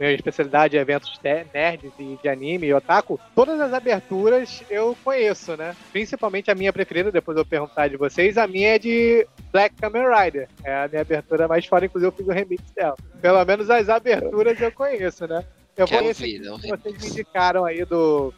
[0.00, 5.56] minha especialidade é eventos nerds e de anime e otaku, todas as aberturas eu conheço,
[5.56, 5.76] né?
[5.92, 9.76] Principalmente a minha preferida, depois eu vou perguntar de vocês, a minha é de Black
[9.76, 10.48] Kamen Rider.
[10.64, 12.96] É a minha abertura mais fora, inclusive eu fiz o remix dela.
[13.20, 15.44] Pelo menos as aberturas eu conheço, né?
[15.76, 18.32] Eu Quero conheço ouvir, o que vocês me indicaram aí do.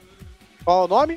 [0.64, 1.16] Qual é o nome?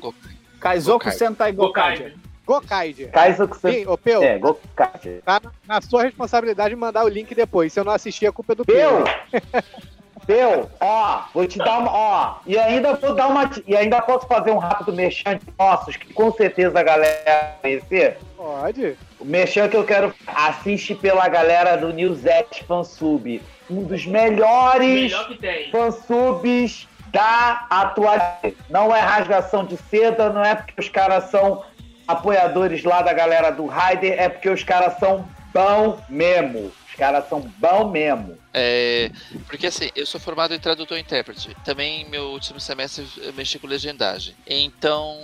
[0.60, 1.10] Kaizoku.
[1.10, 1.96] Sentai Gokai.
[1.96, 2.14] Gokai.
[2.46, 3.06] Gokaide.
[3.06, 3.72] Kaizo que você.
[3.72, 5.20] Sim, ô Peu, É, Gokai.
[5.24, 7.72] tá na sua responsabilidade mandar o link depois.
[7.72, 9.04] Se eu não assistir, a culpa é do Peu.
[9.30, 9.42] Peu!
[10.26, 11.92] Peu, ó, vou te dar uma.
[11.92, 13.48] Ó, e ainda vou dar uma.
[13.66, 17.22] E ainda posso fazer um rápido merchan de nossos, que com certeza a galera
[17.62, 18.18] vai conhecer.
[18.36, 18.96] Pode.
[19.20, 20.12] O merchan que eu quero.
[20.26, 23.40] Assiste pela galera do Newsette Fansub.
[23.70, 25.70] Um dos melhores Melhor que tem.
[25.70, 28.56] fansubs da atualidade.
[28.68, 31.64] Não é rasgação de seda, não é porque os caras são
[32.06, 36.72] apoiadores lá da galera do Raider, é porque os caras são bom mesmo.
[36.88, 38.36] Os caras são bom mesmo.
[38.58, 39.10] É,
[39.46, 41.54] porque assim, eu sou formado em tradutor e intérprete.
[41.62, 44.34] Também meu último semestre eu mexi com legendagem.
[44.46, 45.14] Então,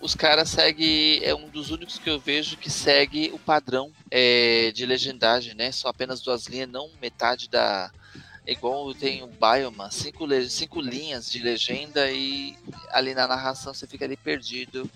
[0.00, 1.18] os caras seguem.
[1.24, 5.72] É um dos únicos que eu vejo que segue o padrão é, de legendagem, né?
[5.72, 7.90] São apenas duas linhas, não metade da.
[8.46, 12.56] Igual tem o Bioma, cinco, cinco linhas de legenda e
[12.92, 14.88] ali na narração você fica ali perdido,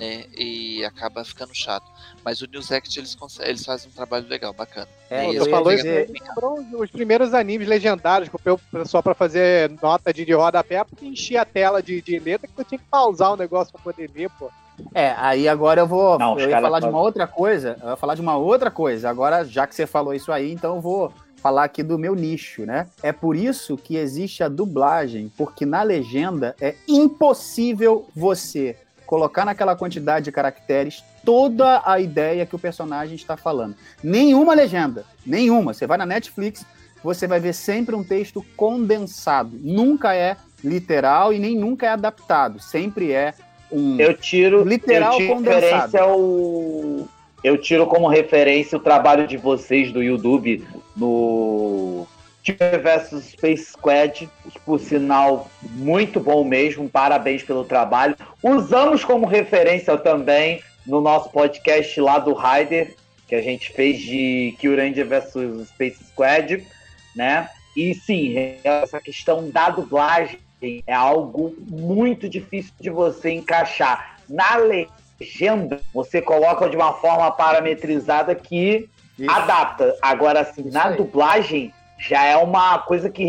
[0.00, 0.24] né?
[0.36, 1.84] E acaba ficando chato.
[2.24, 4.88] Mas o News Act eles, eles fazem um trabalho legal, bacana.
[5.10, 9.14] É, Pô, eu falou dizer- lembrou os- os primeiros animes legendários que o só pra
[9.14, 12.78] fazer nota de, de rodapé, porque enchia a tela de, de letra que eu tinha
[12.78, 14.50] que pausar o negócio pra poder ler, pô.
[14.94, 16.18] É, aí agora eu vou.
[16.18, 17.76] Não, eu ia falar de uma outra coisa.
[17.82, 19.10] Eu ia falar de uma outra coisa.
[19.10, 22.64] Agora, já que você falou isso aí, então eu vou falar aqui do meu nicho,
[22.64, 22.86] né?
[23.02, 28.76] É por isso que existe a dublagem, porque na legenda é impossível você
[29.10, 33.74] colocar naquela quantidade de caracteres toda a ideia que o personagem está falando.
[34.04, 35.74] Nenhuma legenda, nenhuma.
[35.74, 36.64] Você vai na Netflix,
[37.02, 39.58] você vai ver sempre um texto condensado.
[39.60, 42.60] Nunca é literal e nem nunca é adaptado.
[42.60, 43.34] Sempre é
[43.72, 45.98] um Eu tiro, Literal eu tiro condensado.
[45.98, 47.08] ao,
[47.42, 50.64] eu tiro como referência o trabalho de vocês do YouTube
[50.96, 52.06] no
[52.42, 54.28] Vs Space Squad,
[54.64, 58.16] por sinal muito bom mesmo, parabéns pelo trabalho.
[58.42, 62.94] Usamos como referência também no nosso podcast lá do Raider,
[63.28, 66.66] que a gente fez de Kyuranger vs Space Squad,
[67.14, 67.48] né?
[67.76, 70.38] E sim, essa questão da dublagem
[70.86, 74.18] é algo muito difícil de você encaixar.
[74.28, 79.30] Na legenda, você coloca de uma forma parametrizada que Isso.
[79.30, 79.96] adapta.
[80.02, 80.96] Agora, assim, Isso na aí.
[80.96, 83.26] dublagem, já é uma coisa que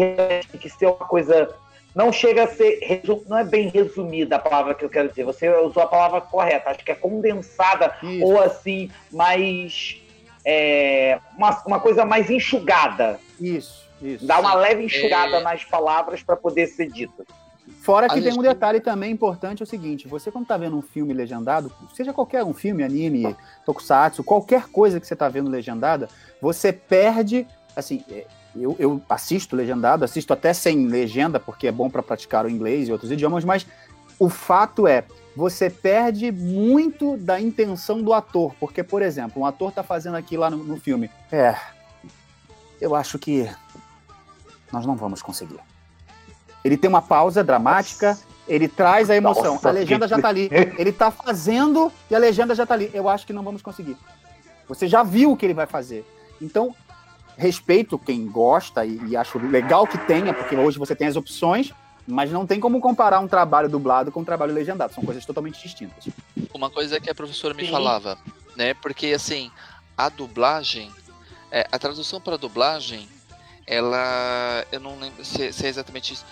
[0.50, 1.54] tem que ser uma coisa.
[1.94, 2.80] Não chega a ser.
[3.28, 5.26] Não é bem resumida a palavra que eu quero dizer.
[5.26, 6.70] Você usou a palavra correta.
[6.70, 8.26] Acho que é condensada Isso.
[8.26, 10.02] ou assim, mais.
[10.46, 13.20] é, uma, uma coisa mais enxugada.
[13.40, 14.26] Isso, isso.
[14.26, 15.44] Dá uma leve enxugada É.
[15.44, 17.26] nas palavras para poder ser dita.
[17.82, 20.78] Fora que A tem um detalhe também importante, é o seguinte, você quando tá vendo
[20.78, 25.50] um filme legendado, seja qualquer um filme, anime, tokusatsu, qualquer coisa que você tá vendo
[25.50, 26.08] legendada,
[26.42, 31.90] você perde, assim, é, eu, eu assisto legendado, assisto até sem legenda, porque é bom
[31.90, 33.66] para praticar o inglês e outros idiomas, mas
[34.20, 35.04] o fato é,
[35.36, 40.36] você perde muito da intenção do ator, porque, por exemplo, um ator tá fazendo aqui
[40.36, 41.56] lá no, no filme, é,
[42.80, 43.50] eu acho que
[44.72, 45.60] nós não vamos conseguir.
[46.64, 49.54] Ele tem uma pausa dramática, ele traz a emoção.
[49.54, 50.50] Nossa, a legenda já tá ali.
[50.78, 52.92] Ele tá fazendo e a legenda já tá ali.
[52.94, 53.98] Eu acho que não vamos conseguir.
[54.68, 56.06] Você já viu o que ele vai fazer.
[56.42, 56.76] Então,
[57.42, 61.74] respeito quem gosta e, e acho legal que tenha, porque hoje você tem as opções,
[62.08, 64.94] mas não tem como comparar um trabalho dublado com um trabalho legendado.
[64.94, 66.08] São coisas totalmente distintas.
[66.54, 67.72] Uma coisa que a professora me Sim.
[67.72, 68.16] falava,
[68.56, 68.76] né?
[68.76, 69.50] Porque assim,
[69.98, 70.92] a dublagem,
[71.52, 73.10] é, a tradução para dublagem,
[73.66, 76.26] ela, eu não lembro se, se é exatamente isso.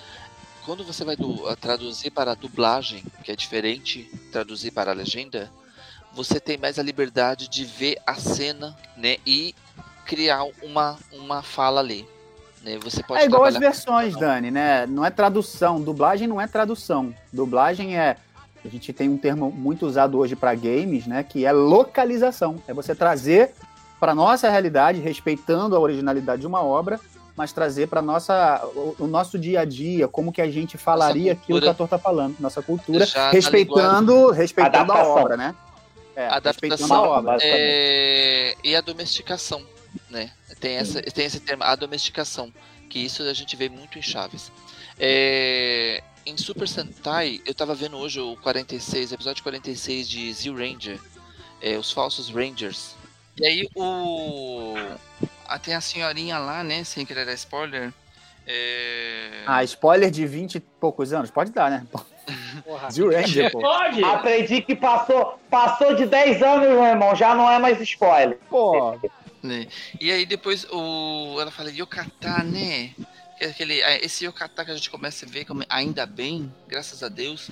[0.64, 1.18] Quando você vai
[1.50, 5.52] a traduzir para a dublagem, que é diferente traduzir para a legenda,
[6.14, 9.18] você tem mais a liberdade de ver a cena, né?
[9.26, 9.56] E
[10.10, 12.04] criar uma, uma fala ali.
[12.64, 12.80] Né?
[12.82, 14.16] Você pode é igual as versões.
[14.16, 14.88] Dani, né?
[14.88, 15.80] Não é tradução.
[15.80, 17.14] Dublagem não é tradução.
[17.32, 18.18] Dublagem é.
[18.66, 21.24] A gente tem um termo muito usado hoje para games, né?
[21.24, 22.62] Que é localização.
[22.68, 23.52] É você trazer
[24.00, 27.00] para nossa realidade, respeitando a originalidade de uma obra,
[27.36, 31.34] mas trazer para nossa o, o nosso dia a dia, como que a gente falaria
[31.34, 35.56] aquilo que o ator está falando, nossa cultura, Já respeitando, respeitando a obra, né?
[36.16, 36.70] É, Adaptação.
[36.70, 37.32] respeitando a obra.
[37.34, 37.62] Basicamente.
[37.62, 39.64] É, e a domesticação,
[40.10, 40.32] né?
[40.60, 42.54] Tem, essa, tem esse termo, a domesticação,
[42.90, 44.52] que isso a gente vê muito em Chaves.
[45.00, 51.00] É, em Super Sentai, eu tava vendo hoje o 46, episódio 46 de Z Ranger,
[51.62, 52.96] é, os falsos Rangers.
[53.40, 54.76] E aí o.
[55.48, 56.84] ah, tem a senhorinha lá, né?
[56.84, 57.94] Sem querer dar spoiler.
[58.46, 59.44] É...
[59.46, 61.30] Ah, spoiler de 20 e poucos anos?
[61.30, 61.86] Pode dar, né?
[62.66, 62.90] Porra.
[62.90, 63.60] Zero Ranger, pô.
[63.60, 64.04] Pode?
[64.04, 68.40] Aprendi que passou, passou de 10 anos, meu irmão, já não é mais spoiler.
[68.50, 68.98] Pô,
[69.42, 69.68] né?
[70.00, 72.94] E aí depois o, ela fala Yokata, né?
[73.40, 77.04] É aquele, ah, esse Yokata que a gente começa a ver como ainda bem, graças
[77.04, 77.50] a Deus,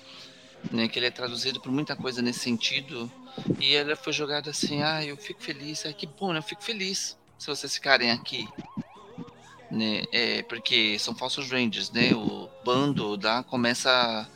[0.71, 0.87] né?
[0.87, 3.11] Que ele é traduzido por muita coisa nesse sentido.
[3.59, 6.39] E ela foi jogada assim, ah, eu fico feliz, ah, que bom, né?
[6.39, 8.47] Eu fico feliz se vocês ficarem aqui.
[9.69, 10.03] Né?
[10.11, 12.13] É, porque são falsos Rangers, né?
[12.13, 14.27] O bando lá começa a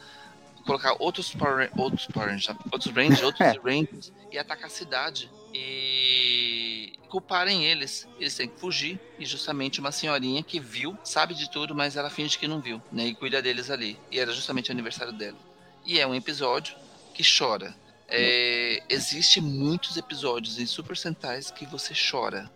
[0.66, 2.38] colocar outros Power, outros Power
[2.70, 5.30] outros Rangers, outros Rangers e atacar a cidade.
[5.54, 8.08] E culparem eles.
[8.20, 9.00] Eles têm que fugir.
[9.20, 12.82] E justamente uma senhorinha que viu, sabe de tudo, mas ela finge que não viu,
[12.92, 13.08] né?
[13.08, 14.00] E cuida deles ali.
[14.10, 15.38] E era justamente o aniversário dela.
[15.86, 16.76] E é um episódio
[17.14, 17.76] que chora.
[18.08, 22.52] É, existe muitos episódios em Super Sentais que você chora.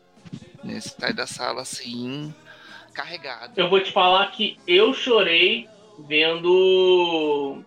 [0.63, 0.79] Né?
[0.79, 2.33] Você sai da sala assim,
[2.93, 3.53] carregado.
[3.55, 5.69] Eu vou te falar que eu chorei
[5.99, 7.63] vendo.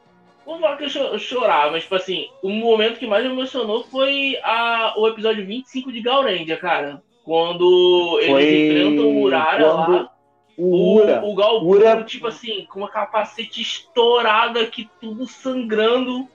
[0.48, 3.30] Não vou falar que eu cho- chorar, mas tipo assim, o momento que mais me
[3.30, 7.02] emocionou foi a, o episódio 25 de Gaurendia, cara.
[7.22, 10.10] Quando eles Foi enfrentam o Urara quando lá.
[10.56, 11.20] O Ura.
[11.22, 16.26] O, o Gal Ura- tipo assim, com uma capacete estourada aqui, tudo sangrando.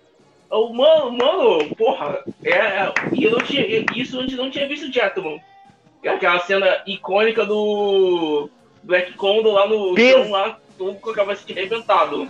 [0.51, 4.93] Eu, mano, mano, porra, é, é- e eu não tinha, isso antes não tinha visto
[4.93, 5.41] Jetman.
[6.03, 8.47] É Aquela cena icônica do
[8.84, 12.30] Black Condor lá no Pes- chão, lá, todo com a capacete arrebentado.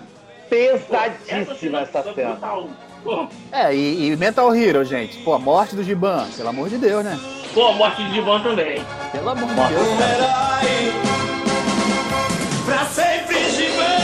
[0.54, 2.32] Pesadíssima essa cena.
[2.34, 2.70] brutal.
[3.52, 5.18] É, e, e Mental Hero, gente.
[5.24, 7.20] Pô, a morte do Giban, pelo amor de Deus, né?
[7.56, 8.82] Pô, a morte de Divan também.
[9.12, 10.62] Pelo amor de Deus, cara.
[12.66, 14.04] Pra sempre Giban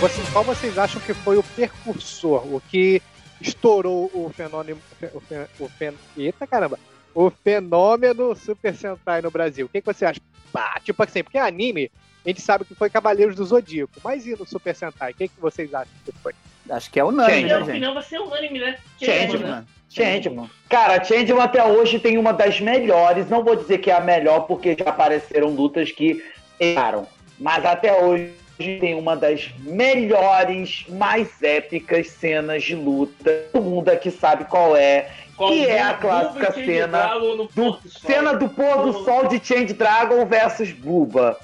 [0.00, 3.00] Você- qual vocês acham que foi o percursor, o que
[3.40, 4.78] estourou o fenômeno.
[5.14, 6.78] O, fen, o fen, eita caramba!
[7.14, 9.66] O fenômeno Super Sentai no Brasil.
[9.66, 10.20] O que, que você acha?
[10.52, 11.90] Pá, tipo assim, porque anime,
[12.24, 13.92] a gente sabe que foi Cavaleiros do Zodíaco.
[14.02, 15.12] Mas e no Super Sentai?
[15.12, 16.32] O que, que vocês acham que foi?
[16.70, 17.70] Acho que é unânime, né, gente?
[17.70, 18.78] opinião vai ser unânime, né?
[19.00, 19.38] Né?
[19.38, 19.66] mano.
[19.88, 20.50] Changeman.
[20.68, 23.28] Cara, Changeman até hoje tem uma das melhores.
[23.28, 26.22] Não vou dizer que é a melhor, porque já apareceram lutas que
[26.58, 27.06] erraram.
[27.38, 33.46] Mas até hoje tem uma das melhores, mais épicas cenas de luta.
[33.52, 35.10] Todo mundo aqui sabe qual é.
[35.36, 37.10] Que é a clássica cena
[37.54, 41.36] Do, cena do pôr do sol de Change Dragon versus Buba.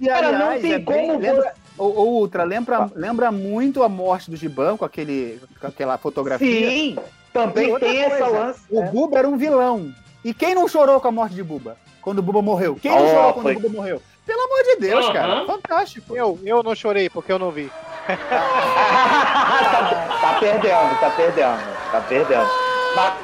[0.00, 1.20] E, Cara, não aliás, tem é bem- como
[1.78, 6.68] o Ultra, lembra, lembra muito a morte do Giban com, aquele, com aquela fotografia?
[6.70, 6.98] Sim,
[7.32, 8.60] também tem essa coisa, lance.
[8.70, 8.90] O né?
[8.90, 9.92] Buba era um vilão.
[10.24, 11.76] E quem não chorou com a morte de Buba?
[12.02, 12.76] Quando o Buba morreu?
[12.80, 13.56] Quem não Oh, chorou quando foi.
[13.56, 14.02] o Buba morreu?
[14.26, 15.46] Pelo amor de Deus, cara.
[15.46, 16.16] Fantástico.
[16.16, 17.70] Eu, eu não chorei porque eu não vi.
[18.08, 21.58] tá, tá perdendo, tá perdendo,
[21.92, 22.48] tá perdendo.
[22.96, 23.14] Mas,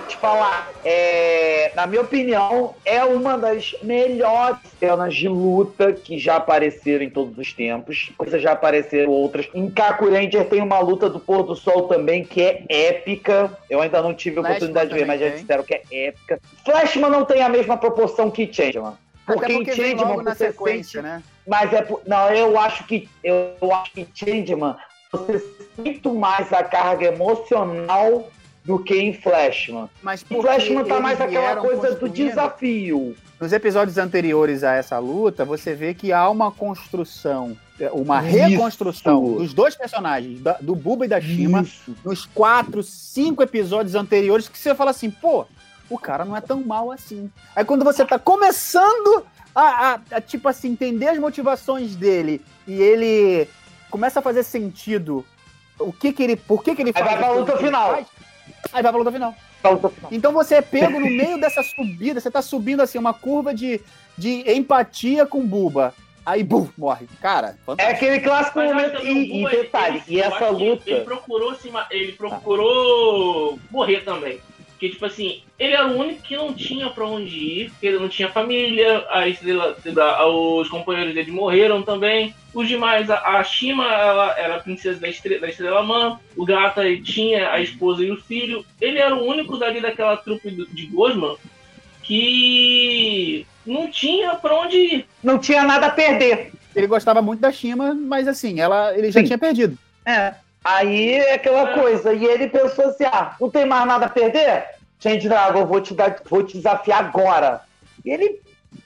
[0.00, 6.36] te falar, é, na minha opinião, é uma das melhores cenas de luta que já
[6.36, 8.10] apareceram em todos os tempos.
[8.16, 9.48] Coisas já apareceram outras.
[9.54, 13.56] Em Kaku Ranger tem uma luta do pôr do sol também que é épica.
[13.68, 16.40] Eu ainda não tive a Flashman oportunidade de ver, mas já disseram que é épica.
[16.64, 18.94] Flashman não tem a mesma proporção que Changeman.
[19.26, 21.22] Porque, Até porque Changeman logo na você sequência, sente né?
[21.46, 24.76] mas é não, eu acho que eu, eu acho que Changeman
[25.12, 25.38] você
[25.76, 28.28] sente mais a carga emocional
[28.64, 29.88] do que em Flashman.
[30.02, 33.16] Mas Em Flashman tá mais aquela coisa do desafio.
[33.40, 37.56] Nos episódios anteriores a essa luta, você vê que há uma construção,
[37.92, 38.36] uma Isso.
[38.36, 41.94] reconstrução dos dois personagens, do Buba e da Shima, Isso.
[42.04, 45.44] nos quatro, cinco episódios anteriores, que você fala assim, pô,
[45.90, 47.28] o cara não é tão mal assim.
[47.56, 52.80] Aí quando você tá começando a, a- a, tipo assim, entender as motivações dele e
[52.80, 53.48] ele
[53.90, 55.24] começa a fazer sentido
[55.80, 57.90] o que que ele, por que que ele Aí faz vai pra luta final.
[57.94, 58.06] faz,
[58.72, 59.34] aí vai pra luta final.
[60.10, 63.80] Então você é pego no meio dessa subida, você tá subindo assim, uma curva de,
[64.18, 65.94] de empatia com Buba.
[66.24, 67.06] Aí, bum, morre.
[67.20, 67.96] Cara, É fantástico.
[67.96, 69.00] aquele clássico Mas momento.
[69.00, 70.82] que o E, e detalhe, ele- e essa luta.
[70.88, 74.40] Ele procurou, se ele procurou morrer também.
[74.82, 78.00] Porque, tipo assim, ele era o único que não tinha pra onde ir, porque ele
[78.00, 79.76] não tinha família, a estrela,
[80.28, 82.34] os companheiros dele morreram também.
[82.52, 86.44] Os demais, a, a Shima ela era a princesa da estrela, da estrela Man, o
[86.44, 88.66] Gata ele tinha a esposa e o filho.
[88.80, 91.36] Ele era o único dali daquela trupe do- de Gosman
[92.02, 95.06] que não tinha pra onde ir.
[95.22, 96.50] Não tinha nada a perder.
[96.74, 99.26] Ele gostava muito da Shima, mas assim, ela, ele já Sim.
[99.26, 99.78] tinha perdido.
[100.04, 100.34] É.
[100.64, 101.74] Aí é aquela É.
[101.80, 102.12] coisa.
[102.12, 104.64] E ele pensou assim: ah, não tem mais nada a perder?
[105.00, 107.62] Change Dragon, vou te, dar, vou te desafiar agora.
[108.04, 108.40] E ele.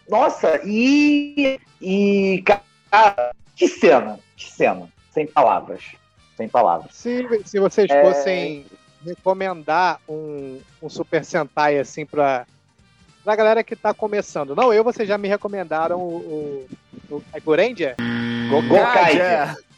[0.08, 1.60] Nossa, e.
[1.80, 2.42] E.
[2.90, 4.18] Cara, que cena.
[4.36, 4.88] Que cena.
[5.10, 5.82] Sem palavras.
[6.36, 6.94] Sem palavras.
[6.94, 8.02] Se, se vocês É.
[8.02, 8.66] fossem
[9.04, 12.46] recomendar um, um Super Sentai assim pra,
[13.24, 14.54] pra galera que tá começando.
[14.56, 16.66] Não, eu, vocês já me recomendaram o.
[17.10, 17.94] o, o é Goranger?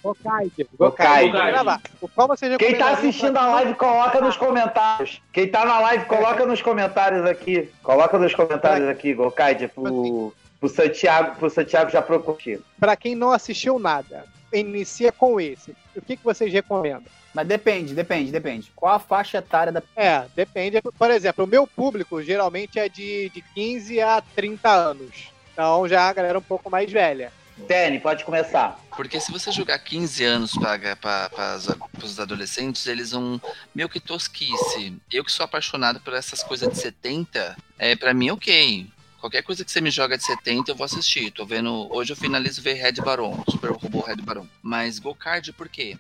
[0.03, 0.67] Gokaiger.
[0.79, 1.55] Gokaiger.
[2.01, 2.59] Gokaiger.
[2.59, 5.23] Quem tá recomendariam assistindo a live, coloca nos comentários.
[5.33, 7.71] Quem tá na live, coloca nos comentários aqui.
[7.83, 12.61] Coloca nos comentários aqui, Gokaide, pro, pro Santiago, pro Santiago já procurtir.
[12.79, 15.75] Pra quem não assistiu nada, inicia com esse.
[15.97, 17.05] O que, que vocês recomendam?
[17.35, 18.73] Mas depende, depende, depende.
[18.75, 19.83] Qual a faixa etária da.
[19.95, 20.81] É, depende.
[20.81, 25.31] Por exemplo, o meu público geralmente é de, de 15 a 30 anos.
[25.53, 27.33] Então já a galera um pouco mais velha.
[27.67, 28.79] Danny, pode começar.
[28.97, 31.59] Porque se você jogar 15 anos para
[32.03, 33.41] os adolescentes, eles vão
[33.75, 34.97] meio que tosquice.
[35.13, 38.87] Eu que sou apaixonado por essas coisas de 70, é, para mim ok.
[39.21, 41.33] Qualquer coisa que você me joga de 70, eu vou assistir.
[41.33, 41.89] Tô vendo.
[41.93, 44.47] Hoje eu finalizo ver Red Baron, Super Robô Red Baron.
[44.63, 45.97] Mas Gokard, por quê?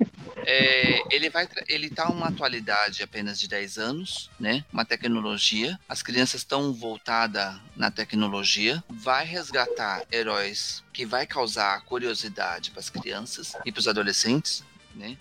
[0.46, 4.64] É, ele vai ele tá uma atualidade apenas de 10 anos, né?
[4.72, 5.78] Uma tecnologia.
[5.88, 8.82] As crianças estão voltadas na tecnologia.
[8.88, 14.62] Vai resgatar heróis que vai causar curiosidade para as crianças e para os adolescentes,
[14.94, 15.16] né?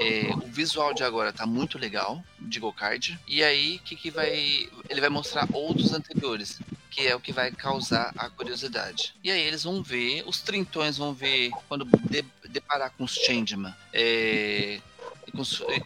[0.00, 3.20] É, o visual de agora tá muito legal, de Gokard.
[3.28, 4.68] E aí, que que vai.
[4.88, 6.58] Ele vai mostrar outros anteriores,
[6.92, 9.14] que é o que vai causar a curiosidade.
[9.24, 13.74] E aí eles vão ver, os trintões vão ver, quando de- deparar com os Changeman.
[13.94, 14.78] É,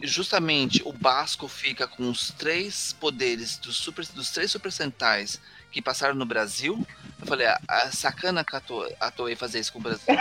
[0.03, 5.41] justamente o Basco fica com os três poderes dos, super, dos três Super Sentais
[5.71, 6.85] que passaram no Brasil.
[7.21, 10.05] Eu falei, a, a sacana que a To- a Toei fazer isso com o Brasil.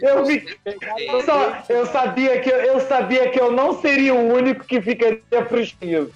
[0.00, 0.58] Eu vi.
[0.98, 4.80] Eu, só- eu sabia que eu, eu sabia que eu não seria o único que
[4.82, 6.12] ficaria frustrado.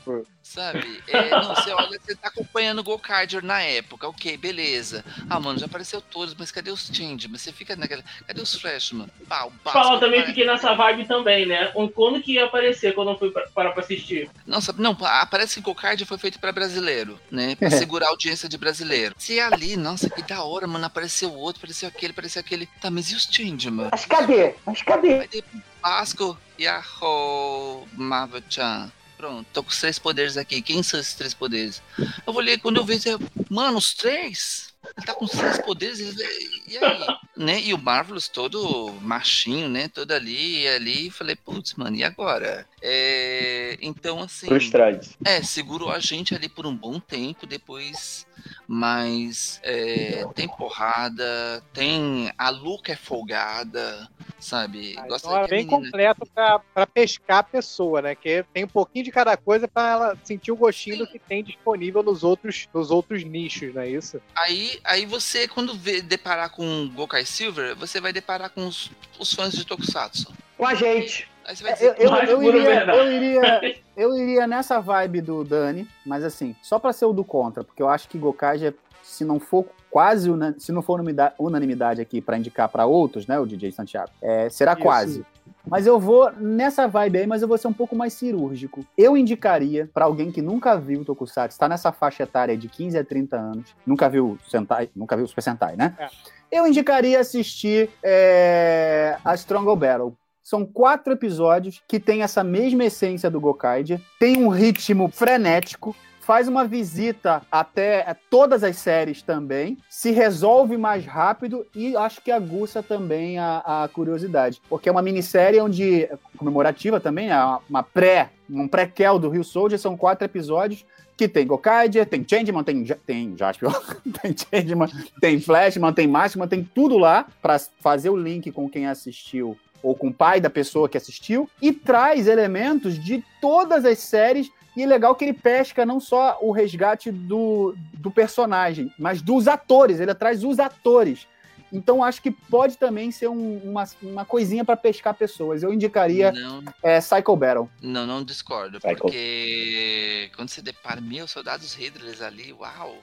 [0.51, 1.01] Sabe?
[1.07, 5.05] É, não, você olha, você tá acompanhando o Gokarder na época, ok, beleza.
[5.29, 7.29] Ah, mano, já apareceu todos, mas cadê os Change?
[7.29, 8.03] Mas você fica naquela.
[8.27, 9.09] Cadê os Freshman?
[9.21, 11.73] O Basco Fala, eu também fiquei nessa vibe também, né?
[11.95, 14.29] Quando que ia aparecer quando eu fui parar pra assistir?
[14.45, 17.55] Não, sabe, não, aparece que Gokarder foi feito pra brasileiro, né?
[17.55, 19.15] Pra segurar a audiência de brasileiro.
[19.17, 22.67] Se é ali, nossa, que da hora, mano, apareceu outro, apareceu aquele, apareceu aquele.
[22.81, 23.91] Tá, mas e os Change, mano?
[23.93, 24.57] Mas cadê?
[24.67, 25.19] Mas cadê?
[25.19, 25.45] Vai ter
[25.81, 28.91] Basco e a Ho Marvel-chan.
[29.21, 30.63] Pronto, tô com os três poderes aqui.
[30.63, 31.83] Quem são esses três poderes?
[32.27, 33.19] Eu vou ler quando eu vejo.
[33.51, 34.73] Mano, os três?
[34.97, 36.01] Ele tá com os três poderes?
[36.01, 37.07] ele- E aí?
[37.37, 37.61] né?
[37.61, 39.89] E o Marvelous todo machinho, né?
[39.89, 41.11] Todo ali e ali.
[41.11, 42.67] Falei, putz, mano, e agora?
[42.81, 44.47] É, Então, assim.
[44.47, 45.11] Frustrante.
[45.23, 48.27] É, segurou a gente ali por um bom tempo, depois.
[48.67, 52.31] Mas é, tem porrada, tem.
[52.39, 54.95] A Luca é folgada, sabe?
[54.99, 58.15] Ah, Gosta então é bem menina- completo pra, pra pescar a pessoa, né?
[58.15, 61.43] Que tem um pouquinho de cada coisa pra ela sentir o gostinho do que tem
[61.43, 64.21] disponível nos outros, nos outros nichos, não é isso?
[64.35, 69.33] Aí, aí você, quando vê, deparar com Gokai Silver, você vai deparar com os, os
[69.33, 70.33] fãs de Tokusatsu.
[70.57, 71.30] Com a gente.
[71.45, 74.81] Aí você vai Eu, dizer, eu, Mais eu pura iria, eu, iria, eu iria nessa
[74.81, 78.19] vibe do Dani, mas assim, só pra ser o do contra, porque eu acho que
[78.19, 81.01] Gokage, se não for quase, se não for
[81.39, 84.83] unanimidade, aqui pra indicar pra outros, né, o DJ Santiago, é, será Isso.
[84.83, 85.27] quase.
[85.67, 88.85] Mas eu vou nessa vibe aí, mas eu vou ser um pouco mais cirúrgico.
[88.97, 93.05] Eu indicaria pra alguém que nunca viu Tokusatsu, está nessa faixa etária de 15 a
[93.05, 95.95] 30 anos, nunca viu Sentai, nunca viu Super Sentai, né?
[95.99, 96.09] É.
[96.51, 100.17] Eu indicaria assistir é, a Stronghold Battle.
[100.51, 106.49] São quatro episódios que tem essa mesma essência do Gokaiger, tem um ritmo frenético, faz
[106.49, 112.83] uma visita até todas as séries também, se resolve mais rápido e acho que aguça
[112.83, 117.37] também a, a curiosidade, porque é uma minissérie onde comemorativa também, é
[117.69, 120.85] uma pré, um prequel do Rio Soldier, são quatro episódios
[121.17, 123.71] que tem Gokaiger, tem Changeman, tem, tem Jaspion,
[124.21, 124.89] tem Changeman,
[125.21, 126.09] tem Flashman, tem
[126.49, 130.51] tem tudo lá pra fazer o link com quem assistiu ou com o pai da
[130.51, 135.33] pessoa que assistiu e traz elementos de todas as séries e é legal que ele
[135.33, 141.27] pesca não só o resgate do, do personagem, mas dos atores, ele traz os atores.
[141.73, 145.63] Então acho que pode também ser um- uma, uma coisinha pra pescar pessoas.
[145.63, 147.71] Eu indicaria não, é, Psycho Battle.
[147.81, 152.99] não, não discordo, Vai, porque quando você depara, meu, soldados Hitler ali, uau,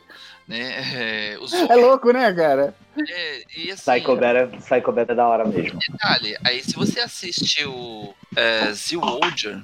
[0.47, 1.33] né?
[1.33, 2.75] É, os É louco, né, cara?
[3.09, 5.79] é, e assim, Psycho Beta, Psycho Beta é da hora mesmo.
[5.79, 9.63] detalhe, aí se você assistiu é, Zilwoger,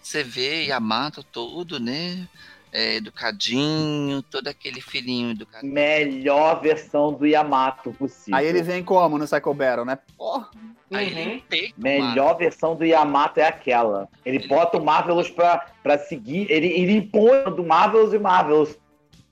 [0.00, 2.28] você vê Yamato todo, né?
[2.76, 5.72] É, educadinho, todo aquele filhinho educadinho.
[5.72, 8.36] Melhor versão do Yamato possível.
[8.36, 9.96] Aí ele vem como no Psycho Battle, né?
[10.18, 10.48] Porra.
[10.92, 11.18] Aí Uhum.
[11.20, 14.08] ele peita Melhor versão do Yamato é aquela.
[14.26, 16.50] Ele bota o Marvelous pra, pra seguir.
[16.50, 18.76] Ele, ele impõe do Marvelous e Marvelous.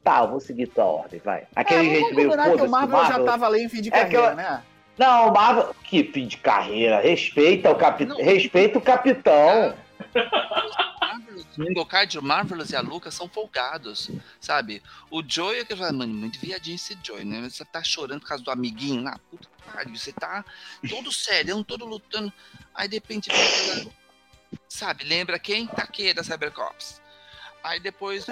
[0.04, 1.42] Tá, eu vou seguir tua ordem, vai.
[1.56, 3.92] Aquele É, jeito meio que o do Marvel já tava ali em fim de É
[3.92, 4.62] carreira, aquela- né?
[4.96, 5.74] Não, o Marvel.
[5.82, 7.00] Que fim de carreira.
[7.00, 8.16] Respeita o capitão.
[8.18, 8.24] Não.
[8.24, 9.74] Respeita o capitão.
[11.58, 14.82] O Engokard, o Marvelous e a Luca são folgados, sabe?
[15.10, 17.42] O Joey é que fala, mano, muito viadinho esse Joey, né?
[17.48, 20.44] Você tá chorando por causa do amiguinho lá, puta que pariu, você tá
[20.88, 22.32] todo sério, todo lutando.
[22.74, 23.30] Aí de repente,
[24.68, 25.66] sabe, lembra quem?
[25.66, 27.02] Taqueira Cybercops.
[27.62, 28.26] Aí depois.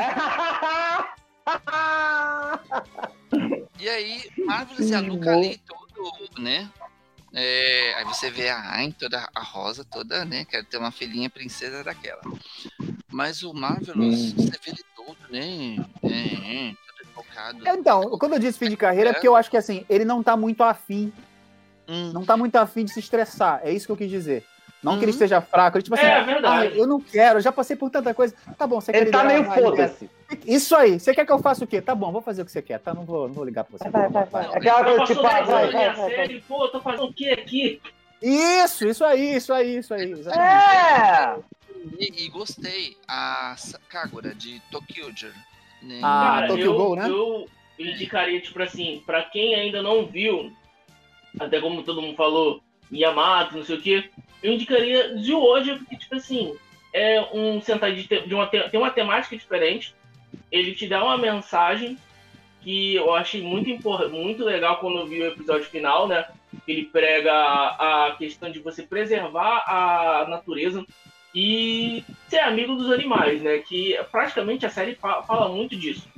[3.79, 6.71] e aí, Marvelous e a Luca ali, todo, né?
[7.33, 10.45] É, aí você vê a Ayn, toda a Rosa, toda, né?
[10.45, 12.21] Quer ter uma filhinha princesa daquela.
[13.11, 15.77] Mas o Marvelous, você vê ele todo, né?
[16.03, 17.59] É, é, todo focado.
[17.69, 20.23] Então, quando eu disse fim de carreira, é porque eu acho que assim, ele não
[20.23, 21.13] tá muito afim.
[21.89, 22.13] Hum.
[22.13, 23.61] Não tá muito afim de se estressar.
[23.65, 24.45] É isso que eu quis dizer.
[24.83, 25.17] Não que ele Uhum.
[25.17, 26.69] esteja fraco, ele tipo assim, É, verdade.
[26.69, 28.35] "Ah, eu não quero, eu já passei por tanta coisa.
[28.57, 30.09] Tá bom, você quer Ele tá meio foda-se.
[30.47, 31.83] Isso aí, você quer que eu faça o quê?
[31.83, 32.95] Tá bom, vou fazer o que você quer, tá?
[32.95, 33.91] Não vou, não vou ligar pra você.
[33.91, 34.47] Vai, vai, vai.
[34.47, 36.41] Não, Aquela coisa tipo, ah, 10 vai, minha vai, vai, vai.
[36.49, 37.83] pô, tô fazendo o que aqui?
[38.23, 40.13] Isso, isso aí, isso aí, isso aí.
[40.13, 40.65] exatamente.
[40.65, 41.37] É!
[41.99, 42.97] E, e gostei.
[43.09, 43.57] A
[43.89, 45.33] Kagura de Tokyoger.
[45.83, 46.01] Né?
[46.03, 47.09] Ah, Cara, Tokyo eu, né?
[47.09, 50.53] eu indicaria, tipo assim, pra quem ainda não viu,
[51.39, 52.63] até como todo mundo falou,
[52.93, 54.11] Yamato, não sei o quê,
[54.43, 56.55] eu indicaria de hoje, porque, tipo assim,
[56.93, 59.95] é um Sentai de, te- de uma, te- tem uma temática diferente,
[60.53, 61.97] ele te dá uma mensagem
[62.61, 63.71] que eu achei muito,
[64.11, 66.27] muito legal quando eu vi o episódio final, né?
[66.69, 70.85] Ele prega a, a questão de você preservar a natureza
[71.35, 73.59] e ser amigo dos animais, né?
[73.59, 76.09] Que praticamente a série fa- fala muito disso.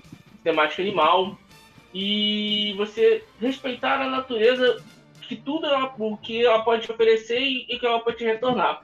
[0.42, 1.38] Temática animal.
[1.94, 4.82] E você respeitar a natureza,
[5.28, 8.24] que tudo ela, o que ela pode te oferecer e, e que ela pode te
[8.24, 8.80] retornar.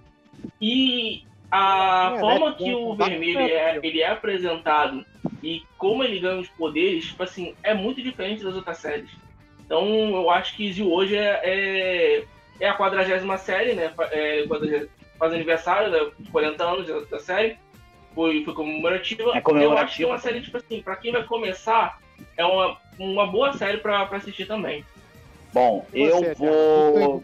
[0.60, 2.56] E a É, forma né?
[2.56, 5.04] que o vermelho é, ele é apresentado
[5.42, 9.10] e como ele ganha os poderes, tipo assim, é muito diferente das outras séries.
[9.64, 12.24] Então eu acho que Zio hoje é, é,
[12.60, 13.94] é a quadragésima série, né?
[14.10, 14.46] É,
[15.18, 16.10] faz aniversário, né?
[16.30, 17.56] 40 anos da, da série.
[18.14, 19.36] Foi, foi comemorativa.
[19.36, 19.74] É comemorativa.
[19.74, 21.98] Eu acho que é uma série, tipo assim, pra quem vai começar,
[22.36, 24.84] é uma, uma boa série pra, pra assistir também.
[25.52, 27.22] Bom, eu você, vou.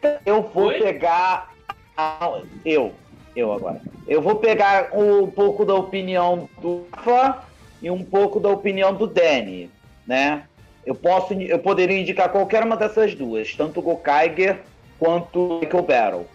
[0.00, 0.20] tá?
[0.24, 0.78] Eu vou Oi?
[0.78, 1.52] pegar.
[1.96, 2.94] a- Eu,
[3.36, 3.80] eu agora.
[4.06, 7.44] Eu vou pegar um pouco da opinião do Rafa
[7.82, 9.70] e um pouco da opinião do Danny,
[10.06, 10.44] né?
[10.86, 14.60] Eu posso, eu poderia indicar qualquer uma dessas duas, tanto o Gokaiger
[14.98, 16.26] quanto o Michael Battle.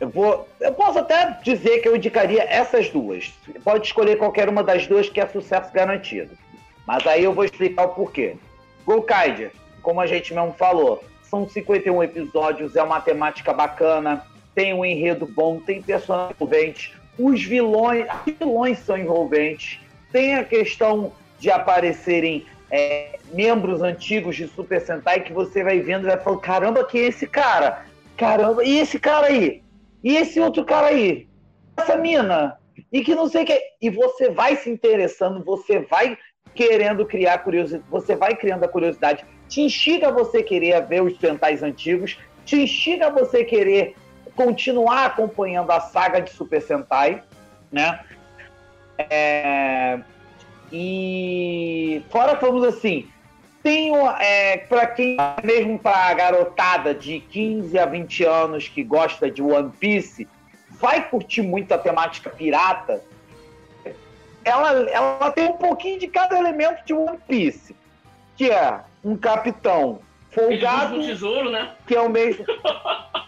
[0.00, 3.32] Eu vou, eu posso até dizer que eu indicaria essas duas.
[3.62, 6.36] Pode escolher qualquer uma das duas que é sucesso garantido.
[6.86, 8.36] Mas aí eu vou explicar o porquê.
[8.84, 14.24] Gokaiger, como a gente mesmo falou, são 51 episódios, é uma temática bacana,
[14.54, 19.80] tem um enredo bom, tem personagens envolventes, os vilões, vilões são envolventes,
[20.12, 26.04] tem a questão de aparecerem é, membros antigos de Super Sentai que você vai vendo
[26.04, 27.84] e vai falando, caramba, que é esse cara?
[28.16, 29.63] Caramba, e esse cara aí?
[30.04, 31.26] E esse outro cara aí?
[31.74, 32.58] Essa mina?
[32.92, 33.58] E que não sei o que.
[33.80, 36.18] E você vai se interessando, você vai
[36.54, 41.62] querendo criar curiosidade, você vai criando a curiosidade, te instiga você querer ver os Sentais
[41.62, 43.96] antigos, te instiga você querer
[44.36, 47.22] continuar acompanhando a saga de Super Sentai,
[47.72, 48.00] né?
[48.98, 50.00] É,
[50.70, 53.08] E fora vamos assim,
[53.64, 59.30] tem é, para quem mesmo para a garotada de 15 a 20 anos que gosta
[59.30, 60.28] de One Piece,
[60.72, 63.02] vai curtir muito a temática pirata.
[64.44, 67.74] Ela, ela tem um pouquinho de cada elemento de One Piece,
[68.36, 70.00] que é um capitão
[70.30, 71.72] folgado, um tesouro, né?
[71.86, 72.44] que é o mesmo.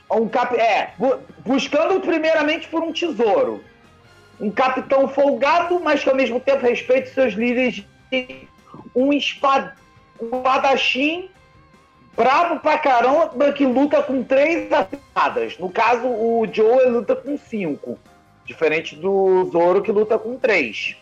[0.09, 0.57] Um cap...
[0.57, 3.65] É, bu- buscando primeiramente por um tesouro.
[4.41, 7.85] Um capitão folgado, mas que ao mesmo tempo respeita seus líderes.
[8.95, 9.75] Um, espa...
[10.21, 11.31] espadachim
[12.17, 15.59] brabo pra caramba que luta com três espadas.
[15.59, 17.99] No caso, o Joe luta com cinco.
[18.45, 20.97] Diferente do Zoro que luta com três.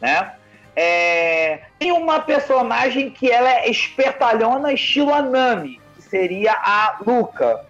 [0.00, 0.32] Né?
[0.74, 7.66] É, Tem uma personagem que ela é espertalhona estilo Anami, que seria a Luca,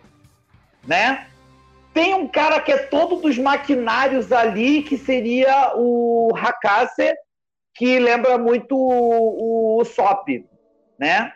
[0.86, 1.26] né?
[1.92, 7.14] Tem um cara que é todo dos maquinários ali, que seria o Hakase,
[7.74, 10.28] que lembra muito o, o Sop,
[11.00, 11.32] né?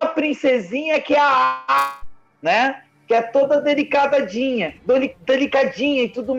[0.00, 2.00] A princesinha que é a
[2.40, 2.82] né?
[3.06, 6.34] Que é toda delicadinha, deli- delicadinha e tudo.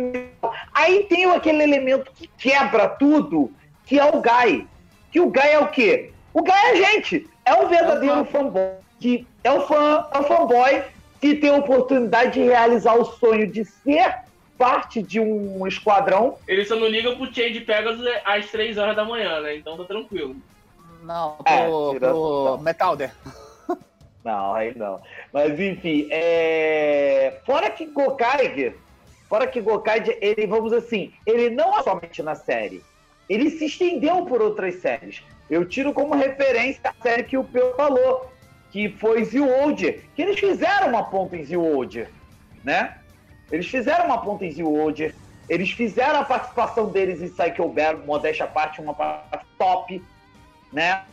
[0.74, 3.52] Aí tem aquele elemento que quebra tudo,
[3.86, 4.66] que é o Guy.
[5.12, 6.12] Que o Guy é o quê?
[6.34, 7.30] O Guy é a gente.
[7.46, 8.72] É um verdadeiro fanboy.
[9.00, 10.84] Que é o fã, é o fanboy
[11.20, 14.16] que tem a oportunidade de realizar o sonho de ser
[14.58, 16.38] parte de um esquadrão.
[16.48, 19.56] Ele só não liga pro Change Pegasus às 3 horas da manhã, né?
[19.58, 20.36] Então tá tranquilo.
[21.04, 22.58] Não, É, pro, tira- pro.
[22.62, 23.14] Metalder.
[24.24, 25.02] Não, aí não.
[25.34, 27.40] Mas enfim, é...
[27.46, 28.78] fora que Gokaiger,
[29.28, 32.84] Fora que Gokaiger, ele, vamos assim, ele não é somente na série.
[33.28, 35.24] Ele se estendeu por outras séries.
[35.50, 38.30] Eu tiro como referência a série que o Peu falou,
[38.72, 42.10] que foi Zewolder, que eles fizeram uma ponta em Zewolder,
[42.64, 42.96] né?
[43.52, 45.16] Eles fizeram uma ponta em Zewolder,
[45.50, 50.02] eles fizeram a participação deles em Cycle Battle, modéstia à parte, uma parte top,
[50.74, 51.04] né?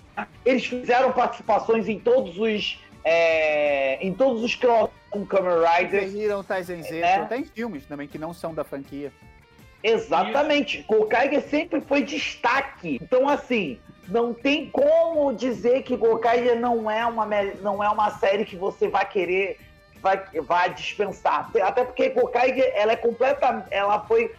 [0.45, 6.03] Eles fizeram participações em todos os é, em todos os cross com Kamen Rider.
[6.03, 7.17] Eles viram Tyson Z, É.
[7.17, 9.13] até em filmes também que não são da franquia.
[9.83, 10.85] Exatamente.
[10.89, 12.99] Gokaiger sempre foi destaque.
[13.03, 17.27] Então, assim, não tem como dizer que Gokaiger não é uma,
[17.63, 19.59] não é uma série que você vai querer,
[20.03, 21.51] vai, vai dispensar.
[21.63, 24.35] Até porque Gokaiger, ela é completa, ela foi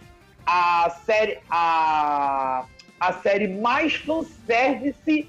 [0.46, 2.66] a série, a,
[3.02, 5.28] a série mais fanservice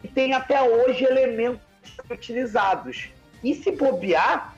[0.00, 1.60] que tem até hoje elementos
[2.08, 3.08] utilizados.
[3.42, 4.54] E se bobear,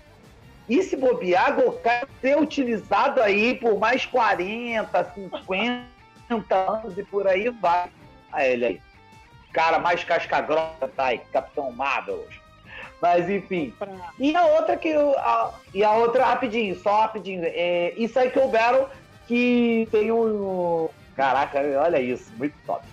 [0.69, 7.49] e se bobear, Gokai ser utilizado aí por mais 40, 50 anos e por aí
[7.49, 7.89] vai.
[8.31, 8.81] Olha ele aí.
[9.55, 12.27] Cara mais casca grossa, tá aí, Capitão Marvel.
[13.01, 13.73] Mas enfim.
[14.19, 17.43] E a outra que eu, a- e a outra rapidinho, só rapidinho.
[17.45, 18.87] É, e Cycle Battle
[19.27, 22.85] que tem um caraca, olha isso, muito top.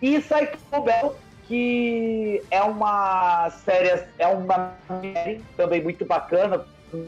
[0.00, 1.16] E Cycle Battle
[1.46, 6.66] que é uma série, é uma série também muito bacana,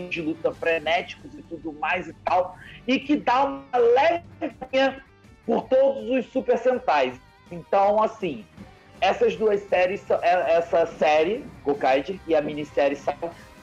[0.08, 2.56] de luta frenéticos e tudo mais e tal,
[2.86, 5.02] e que dá uma leve
[5.46, 7.18] por todos os Super Sentais.
[7.50, 8.44] Então, assim,
[9.00, 12.98] essas duas séries, é- essa série, Gokaiger, e a minissérie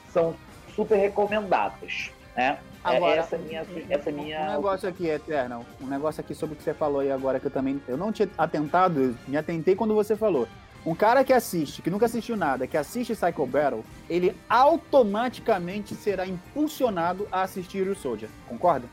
[0.08, 0.34] são
[0.74, 2.58] super recomendadas, né?
[2.86, 6.54] É- Agora, essa minha, essa é Um minha negócio aqui, Eternal, um negócio aqui sobre
[6.54, 9.36] o que você falou aí agora, que eu também, eu não tinha atentado, eu me
[9.36, 10.46] atentei quando você falou.
[10.84, 16.24] Um cara que assiste, que nunca assistiu nada, que assiste Psycho Battle, ele automaticamente será
[16.26, 18.86] impulsionado a assistir o Soldier, concorda?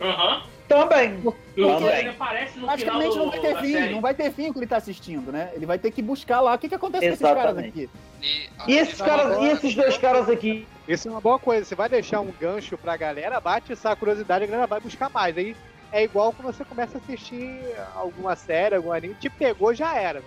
[0.00, 0.42] Aham.
[0.68, 1.18] também.
[1.22, 1.98] Porque Também.
[1.98, 3.92] ele Praticamente não vai ter fim, série.
[3.94, 5.50] não vai ter fim o que ele tá assistindo, né?
[5.54, 7.68] Ele vai ter que buscar lá o que, que acontece com esses caras Exatamente.
[7.68, 7.90] aqui.
[8.22, 11.66] E, E esses caras, e esses dois caras aqui, Isso é uma boa coisa.
[11.66, 15.36] Você vai deixar um gancho pra galera, bate essa curiosidade, a galera vai buscar mais.
[15.36, 15.54] Aí
[15.92, 17.60] é igual quando você começa a assistir
[17.94, 20.22] alguma série, algum anime, te pegou, já era.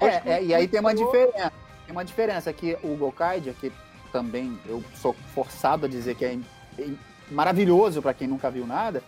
[0.00, 1.52] É, é, e aí tem uma diferença.
[1.86, 3.72] Tem uma diferença que o Gokaiger, que
[4.12, 6.36] também eu sou forçado a dizer que é,
[6.78, 6.88] é
[7.30, 9.02] maravilhoso para quem nunca viu nada,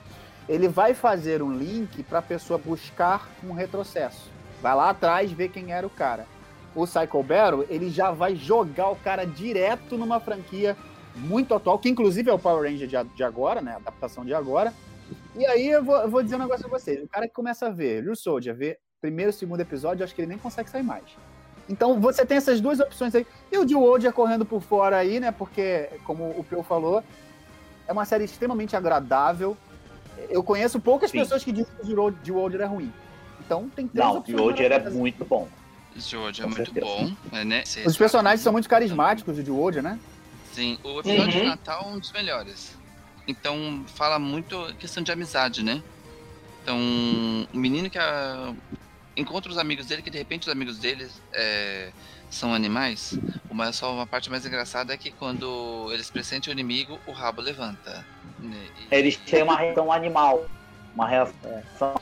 [0.49, 4.31] ele vai fazer um link para a pessoa buscar um retrocesso.
[4.63, 6.27] Vai lá atrás ver quem era o cara.
[6.75, 10.77] O Psycho Battle, ele já vai jogar o cara direto numa franquia
[11.15, 13.75] muito atual, que inclusive é o Power Ranger de, agora, né?
[13.75, 14.73] A adaptação de agora.
[15.37, 17.03] E aí eu vou, eu vou dizer um negócio pra vocês.
[17.03, 20.15] O cara que começa a ver Liu Soldier, vê primeiro e segundo episódio, eu acho
[20.15, 21.05] que ele nem consegue sair mais.
[21.69, 23.27] Então você tem essas duas opções aí.
[23.51, 25.31] E o de World correndo por fora aí, né?
[25.31, 27.03] Porque, como o Peu falou,
[27.87, 29.57] é uma série extremamente agradável.
[30.29, 31.19] Eu conheço poucas Sim.
[31.19, 32.93] pessoas que dizem que o World é ruim.
[33.45, 34.39] Então tem três não, opções.
[34.39, 35.49] e hoje ele é muito bom.
[35.97, 36.87] George é Com muito certeza.
[36.87, 37.63] bom, é, né?
[37.87, 39.99] Os personagens são muito carismáticos de World, né?
[40.53, 41.45] Sim, o episódio de Uhum.
[41.47, 42.77] Natal é um dos melhores.
[43.27, 45.83] Então, fala muito questão de amizade, né?
[46.63, 46.79] Então,
[47.53, 48.53] o menino que ah,
[49.17, 51.91] encontra os amigos dele, que de repente os amigos dele é,
[52.31, 53.19] são animais.
[53.51, 57.41] Uma, só uma parte mais engraçada é que quando eles pressentem o inimigo, o rabo
[57.41, 58.05] levanta.
[58.39, 58.67] né?
[58.91, 60.47] E- Eles têm uma reação animal.
[60.95, 61.95] Uma reação.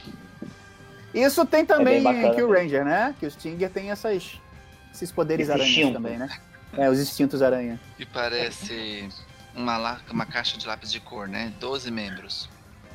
[1.15, 3.15] Isso tem também É em Kill Ranger, né?
[3.21, 4.41] Que o Stinger tem essas,
[4.93, 5.93] esses poderes Esse aranhas instinto.
[5.95, 6.29] também, né?
[6.77, 7.79] É, os instintos aranha.
[7.99, 9.09] E parece
[9.55, 11.53] uma, la- uma caixa de lápis de cor, né?
[11.61, 12.49] 12 membros.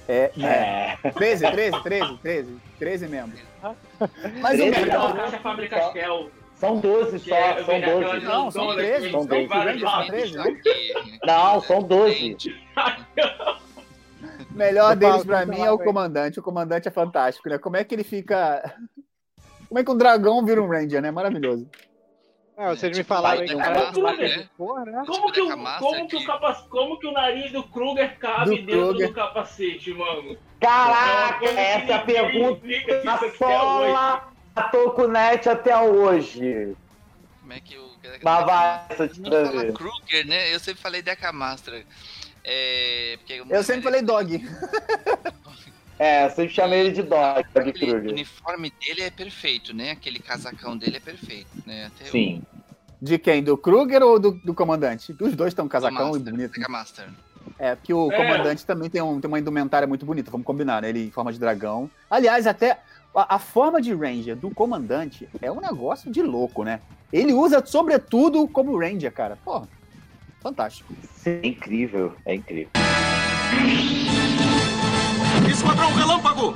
[0.07, 0.97] É, né?
[1.03, 1.11] É.
[1.11, 3.39] 13, 13, 13, 13, 13 membros.
[4.41, 6.31] Mas o Treze melhor, Aquela caixa Fábrica Castel.
[6.55, 8.25] São 12 que só, é- são aquela 12.
[8.25, 9.47] Não, são grandona 13, que são tem 12.
[9.47, 10.07] vários São lados.
[10.07, 10.39] 13.
[10.39, 12.37] Aqui, Não, são 12.
[14.57, 16.39] Melhor deles eu mim é o comandante.
[16.39, 17.57] O comandante é fantástico, né?
[17.57, 18.75] Como é que ele fica.
[19.67, 21.11] Como é que um dragão vira um Ranger, né?
[21.11, 21.69] Maravilhoso.
[22.57, 24.49] É, vocês me falaram que cara né?
[24.91, 25.03] né?
[25.05, 26.25] Como que, o, Deca Master como, que o aqui.
[26.27, 29.07] capa, como que o nariz do Kruger cabe Do dentro Kruger.
[29.09, 30.35] do capacete, mano?
[30.59, 33.37] Caraca, É essa é a ninguém pergunta explica isso na até hoje.
[33.37, 36.75] sola da Tokunet até hoje.
[37.41, 37.87] Como é que o.
[38.23, 39.73] Mas vai, essa Não.
[39.73, 40.51] Kruger, né?
[40.51, 41.85] Eu sempre falei Deca Master.
[42.49, 44.39] É, porque Eu sempre falei dog.
[45.99, 48.11] É, eu sempre chamei ele de Dog Kruger.
[48.11, 49.89] uniforme dele é perfeito, né?
[49.89, 51.87] Aquele casacão dele é perfeito, né?
[51.87, 52.43] Até Sim.
[53.01, 53.41] De quem?
[53.43, 55.11] Do Kruger ou do, do comandante?
[55.19, 56.51] Os dois estão o casacão e Master, bonito.
[56.51, 57.09] Deca Master.
[57.57, 58.15] É, porque o É.
[58.15, 60.89] comandante também tem, um, tem uma indumentária muito bonita, vamos combinar, né?
[60.89, 61.89] Ele em forma de dragão.
[62.11, 62.79] Aliás, até
[63.15, 66.79] a, a forma de Ranger do comandante é um negócio de louco, né?
[67.11, 69.35] Ele usa, sobretudo, como Ranger, cara.
[69.43, 69.67] Porra,
[70.47, 70.93] fantástico.
[71.25, 72.69] É incrível, é incrível.
[75.49, 76.55] Esquadrão Relâmpago!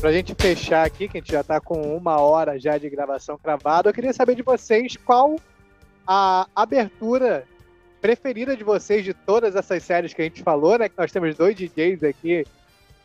[0.00, 3.36] Pra gente fechar aqui, que a gente já tá com uma hora já de gravação
[3.36, 5.36] cravada, eu queria saber de vocês qual
[6.06, 7.44] a abertura
[8.00, 10.88] preferida de vocês de todas essas séries que a gente falou, né?
[10.88, 12.46] Que nós temos dois DJs aqui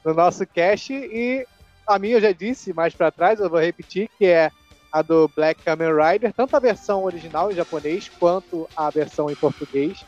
[0.06, 1.48] no nosso cast e
[1.88, 4.52] a minha eu já disse mais pra trás, eu vou repetir, que é
[4.94, 9.36] a do Black Kamen Rider, tanto a versão original em japonês quanto a versão em
[9.36, 10.06] português.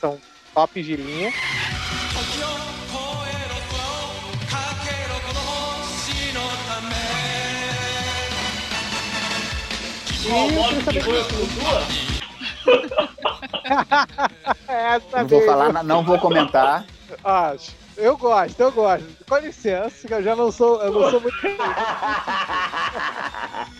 [0.00, 0.18] São
[0.54, 1.30] tops de linha.
[14.68, 15.46] Essa Não vou mesmo.
[15.52, 16.84] falar, na- não vou comentar.
[17.24, 17.54] Ah,
[17.96, 19.06] eu gosto, eu gosto.
[19.26, 21.38] Com licença, que eu já não sou, eu não sou muito.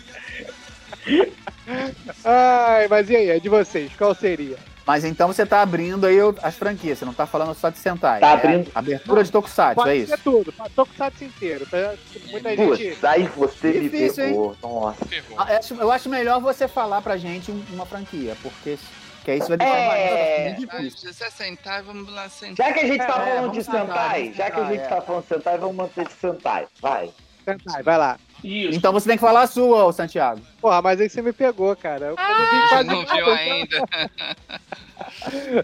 [2.23, 4.57] Ai, mas e aí, é de vocês, qual seria?
[4.85, 8.19] Mas então você tá abrindo aí as franquias, você não tá falando só de Sentai.
[8.21, 10.23] Tá É abrindo- Abertura de Tokusatsu, Pode é ser isso?
[10.23, 11.67] tudo, Tokusatsu inteiro.
[11.67, 11.93] pra-
[12.31, 12.67] Muita gente.
[12.89, 14.55] Putz, aí você Difícil, me pegou.
[14.63, 15.05] Nossa.
[15.05, 15.39] Ferrou.
[15.39, 18.79] Ah, acho- Eu acho melhor você falar pra gente um- uma franquia, porque
[19.23, 19.87] que aí isso vai deixar É.
[19.87, 21.13] mais muito Ai, difícil.
[21.13, 22.67] Se você sentar, vamos lá sentar.
[22.67, 24.81] Já que a gente tá É, falando vamos de sentar, Sentai, já que a gente
[24.81, 24.87] é.
[24.87, 26.67] tá falando de Sentai, vamos manter de Sentai.
[26.81, 27.11] Vai.
[27.45, 28.17] Sentai, vai lá.
[28.43, 28.77] Isso.
[28.77, 30.39] Então você tem que falar a sua, ô Santiago.
[30.61, 32.07] Porra, mas aí você me pegou, cara.
[32.07, 33.85] Eu não vi Você quase não viu então ainda.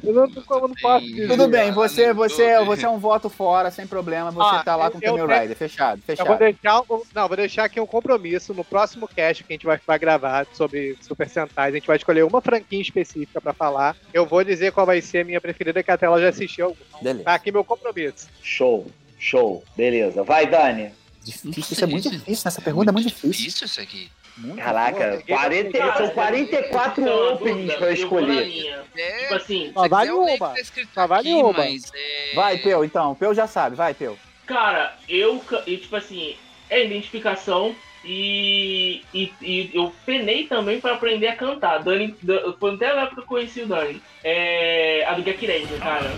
[0.04, 1.28] Eu não, como não posso dizer.
[1.28, 4.32] Tudo bem, você, você, você é um voto fora, sem problema.
[4.32, 6.38] Você Ah, tá lá eu- com o Kamen tenho- Rider, fechado, Eu vou fechado.
[6.40, 9.80] deixar, um- não, vou deixar aqui um compromisso no próximo cast que a gente vai,
[9.86, 11.70] vai gravar sobre Super Sentai.
[11.70, 13.96] A gente vai escolher uma franquia específica pra falar.
[14.14, 16.76] Eu vou dizer qual vai ser a minha preferida, que até ela já assistiu.
[17.02, 17.24] Beleza.
[17.26, 18.28] Tá aqui meu compromisso.
[18.42, 18.88] Show,
[19.20, 19.64] show.
[19.76, 20.24] Beleza.
[20.24, 20.92] Vai, Dani.
[21.26, 23.32] Difícil, isso é muito difícil, essa pergunta é muito difícil.
[23.32, 24.10] Difícil isso aqui.
[24.38, 28.84] Muito Caraca, Pô, 40, Cara, são 44 isso é openings pra escolher.
[28.98, 31.54] É, Tipo assim, Só vale tá escrito Só vale aqui, uma.
[31.54, 33.16] mas, é, Vai, Peu, então.
[33.16, 34.18] Peu já sabe, vai, Peu.
[34.46, 36.36] cara, eu, e, tipo assim,
[36.70, 37.74] é identificação
[38.04, 41.80] e, e, e eu penei também pra aprender a cantar.
[41.80, 44.02] Dani, Dan- foi até na época que eu conheci o Dani.
[44.24, 46.12] É, a do Gek Ranger, cara.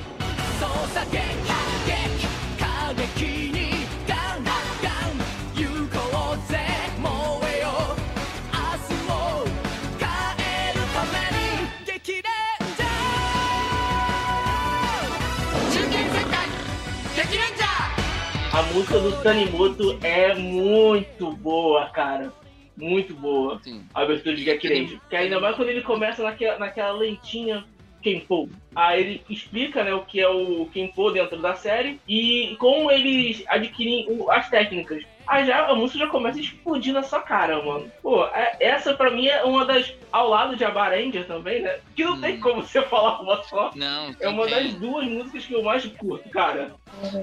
[18.57, 22.33] A música do Tanimoto é muito boa, cara.
[22.75, 23.61] Muito boa.
[23.63, 23.85] sim.
[23.93, 24.99] A abertura de Gek Ranger.
[25.07, 27.63] Que ainda mais quando ele começa naquela, naquela lentinha
[28.01, 28.49] Kenpo.
[28.75, 33.43] Aí ele explica né, o que é o Kenpo dentro da série e como eles
[33.47, 35.03] adquirem as técnicas.
[35.27, 37.91] Aí já, a música já começa a explodir na sua cara, mano.
[38.01, 39.93] Pô, é- essa pra mim é uma das.
[40.11, 41.79] Ao lado de Abar Ranger também, né?
[41.95, 42.39] Que não tem Hum.
[42.39, 43.71] como você falar uma só.
[43.75, 46.73] Não, É uma das tem, duas músicas que eu mais curto, cara.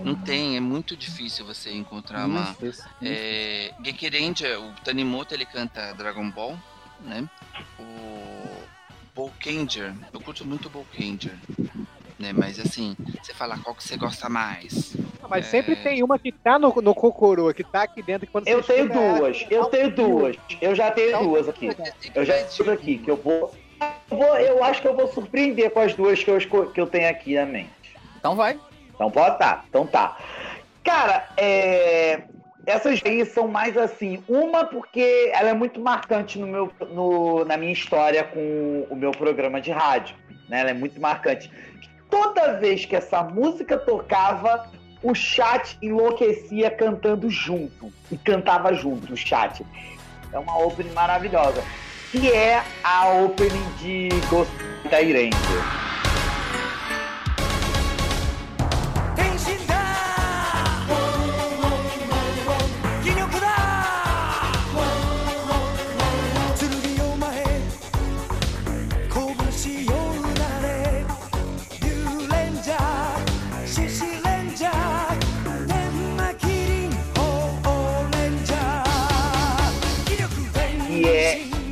[0.05, 2.55] não tem, é muito difícil você encontrar uma.
[3.03, 6.59] É, Gekiranger, o Tanimoto ele canta Dragon Ball,
[7.01, 7.27] né?
[7.79, 8.63] O
[9.15, 11.35] Bolkanger, eu curto muito o Bolkanger,
[12.19, 12.33] né?
[12.35, 14.95] Mas assim, você fala qual que você gosta mais.
[15.29, 15.49] Mas É.
[15.51, 18.27] sempre tem uma que tá no, no Kokoro, que tá aqui dentro.
[18.27, 20.37] que Quando Eu tenho escuta ela, duas, eu tenho duas.
[20.61, 21.71] Eu já tenho duas aqui.
[22.15, 23.53] Eu já tenho aqui, que eu vou.
[24.11, 26.87] Eu, vou- eu acho que eu vou surpreender com as duas que eu, que eu
[26.87, 27.71] tenho aqui na mente.
[28.19, 28.59] Então vai.
[28.95, 30.17] Então pode tá, então tá.
[30.85, 32.23] Cara, é,
[32.67, 34.23] essas aí são mais assim.
[34.29, 39.11] Uma porque ela é muito marcante no meu, no- na minha história com o meu
[39.11, 40.15] programa de rádio.
[40.49, 40.61] Né?
[40.61, 41.51] Ela é muito marcante.
[42.11, 44.71] Toda vez que essa música tocava,
[45.05, 47.93] o chat enlouquecia cantando junto.
[48.11, 49.65] E cantava junto o chat.
[50.33, 51.63] É uma opening maravilhosa.
[52.11, 54.51] Que é a opening de Ghost
[54.91, 55.94] da.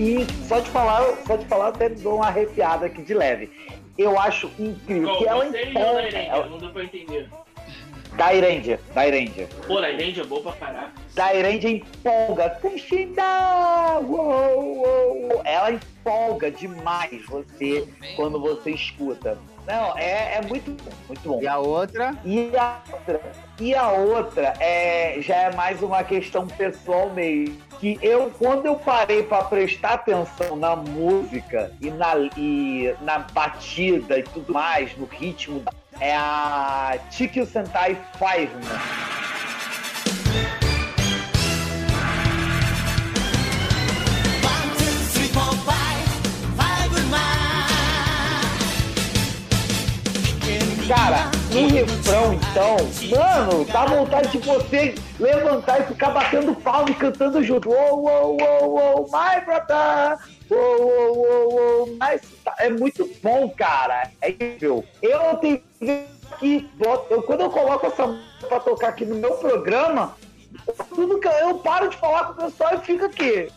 [0.03, 3.53] E só de falar, só de falar, eu até dou uma arrepiada aqui de leve.
[3.97, 6.03] Eu acho incrível Qual, que ela da empolga.
[6.03, 6.51] Ranger?
[6.51, 7.31] Não deu pra entender.
[8.17, 9.49] Da Irendia, da Irendia.
[9.65, 10.93] Pô, a Ranger é boa pra caraca.
[11.15, 12.59] Da Irendia empolga.
[14.03, 15.41] Uou.
[15.45, 17.87] Ela empolga demais você
[18.17, 19.39] quando você escuta.
[19.69, 21.41] Não, é, é muito bom, muito bom.
[21.41, 22.17] E a outra?
[22.25, 23.21] E a outra,
[23.61, 27.57] e a outra é, já é mais uma questão pessoal mesmo.
[27.83, 34.21] Que eu, quando eu parei para prestar atenção na música e na, e na batida
[34.21, 35.65] e tudo mais, no ritmo,
[35.99, 38.81] é a Chikyu Sentai 5, né?
[50.95, 52.77] Cara, no refrão, então,
[53.19, 57.71] mano, dá vontade de você levantar e ficar batendo palma e cantando junto.
[57.71, 60.19] Uou, uou, uou, uou, my brother!
[60.51, 62.21] Uou, uou, uou, uou, my...
[62.59, 64.11] É muito bom, cara.
[64.21, 64.85] É incrível.
[65.01, 66.69] Eu tenho que.
[67.09, 70.15] Eu, quando eu coloco essa música pra tocar aqui no meu programa,
[70.95, 73.51] tudo que eu paro de falar com o pessoal e fico aqui.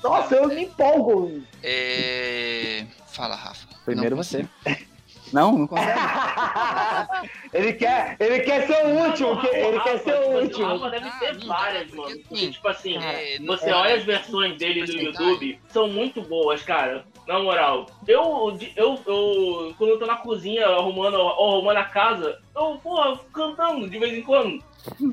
[0.00, 1.42] Nossa, eu me empolgo.
[1.60, 2.86] É...
[3.08, 3.66] Fala, Rafa.
[3.84, 4.46] Primeiro você.
[5.32, 5.98] Não, não consegue.
[7.52, 9.40] ele, quer, ele quer ser o último.
[9.40, 10.66] que- ele quer ser o último.
[10.66, 12.10] Rafa deve ter Ah, várias, porque mano.
[12.12, 16.22] assim, Porque, tipo assim, é, você é, olha as versões dele no YouTube, são muito
[16.22, 17.04] boas, cara.
[17.26, 17.86] Na moral.
[18.06, 23.88] Eu, eu, eu quando eu tô na cozinha arrumando, arrumando a casa, eu, porra, cantando
[23.88, 24.62] de vez em quando.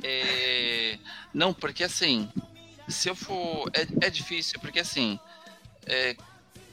[0.03, 0.97] É,
[1.34, 2.30] Não, porque assim,
[2.88, 3.70] se eu for.
[3.74, 5.20] É, é difícil, porque assim.
[5.86, 6.16] É...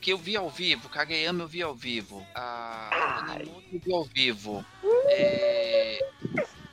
[0.03, 2.27] Que eu vi ao vivo, Kageyama eu vi ao vivo.
[2.35, 3.39] A
[3.73, 4.67] eu vi ao vivo.
[5.07, 6.01] É...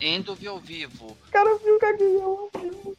[0.02, 1.16] Endo eu vi ao vivo.
[1.30, 2.50] cara viu o Gaguinho.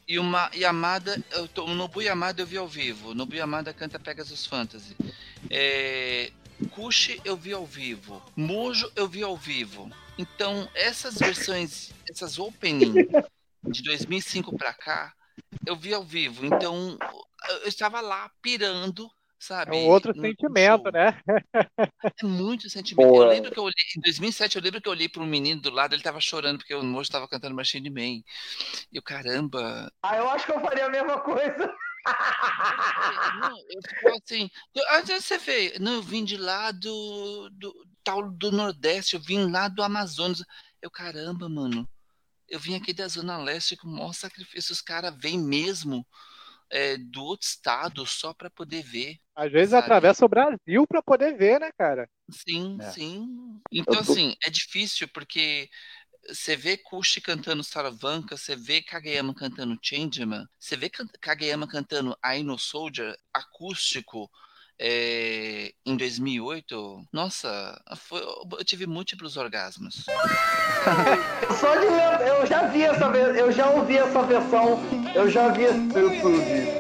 [0.07, 3.13] E uma Yamada, eu tô, o Nobu Yamada eu vi ao vivo.
[3.13, 4.97] Nobu Yamada canta Pegasus Fantasy.
[5.51, 6.31] É,
[6.71, 8.23] Kushi eu vi ao vivo.
[8.37, 9.91] Mojo eu vi ao vivo.
[10.17, 12.95] Então, essas versões, essas opening
[13.65, 15.13] de 2005 pra cá,
[15.67, 16.47] eu vi ao vivo.
[16.47, 16.97] Então,
[17.63, 19.11] eu estava lá pirando,
[19.41, 19.75] sabe?
[19.77, 21.19] É um outro no sentimento, né?
[22.23, 23.09] É muito sentimento.
[23.09, 23.25] Boa.
[23.25, 25.61] Eu lembro que eu olhei, em 2007, eu lembro que eu olhei para um menino
[25.61, 28.03] do lado, ele tava chorando porque o moço tava cantando Machine Man.
[28.03, 28.25] E
[28.93, 29.91] eu, caramba.
[30.03, 31.75] Ah, eu acho que eu faria a mesma coisa.
[33.41, 34.51] Não, eu ficava assim.
[34.75, 37.75] eu- Às vezes você vê, não, eu vim de lá do, do
[38.05, 40.43] tal do Nordeste, eu vim lá do Amazonas.
[40.81, 41.89] Eu, caramba, mano.
[42.49, 44.73] Eu vim aqui da Zona Leste com o maior sacrifício.
[44.73, 46.05] Os caras vêm mesmo
[46.71, 49.19] é, do outro estado só para poder ver.
[49.41, 49.85] Às vezes Sabe?
[49.85, 52.07] atravessa o Brasil pra poder ver, né, cara?
[52.31, 52.91] Sim, É.
[52.91, 53.59] sim.
[53.73, 55.67] Então, tô- assim, é difícil porque
[56.29, 62.43] você vê Kushi cantando Saravanka, você vê Kageyama cantando Changeman, você vê Kageyama cantando I
[62.43, 64.31] No Soldier acústico
[64.79, 67.03] é, em 2008.
[67.11, 70.05] Nossa, foi- eu tive múltiplos orgasmos.
[71.61, 71.87] Só de
[72.29, 74.79] eu já vi essa eu já ouvi essa versão,
[75.15, 76.80] eu já vi esse YouTube.「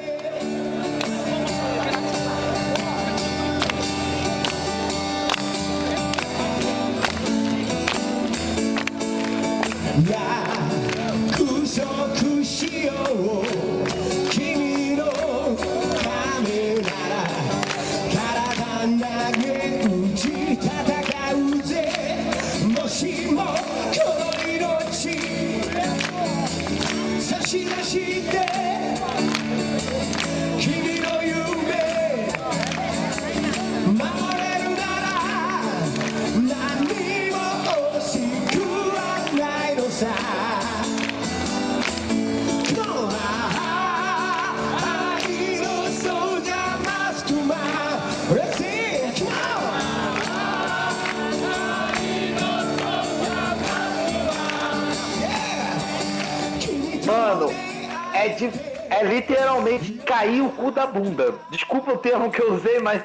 [60.90, 61.34] bunda.
[61.50, 63.02] Desculpa o termo que eu usei, mas.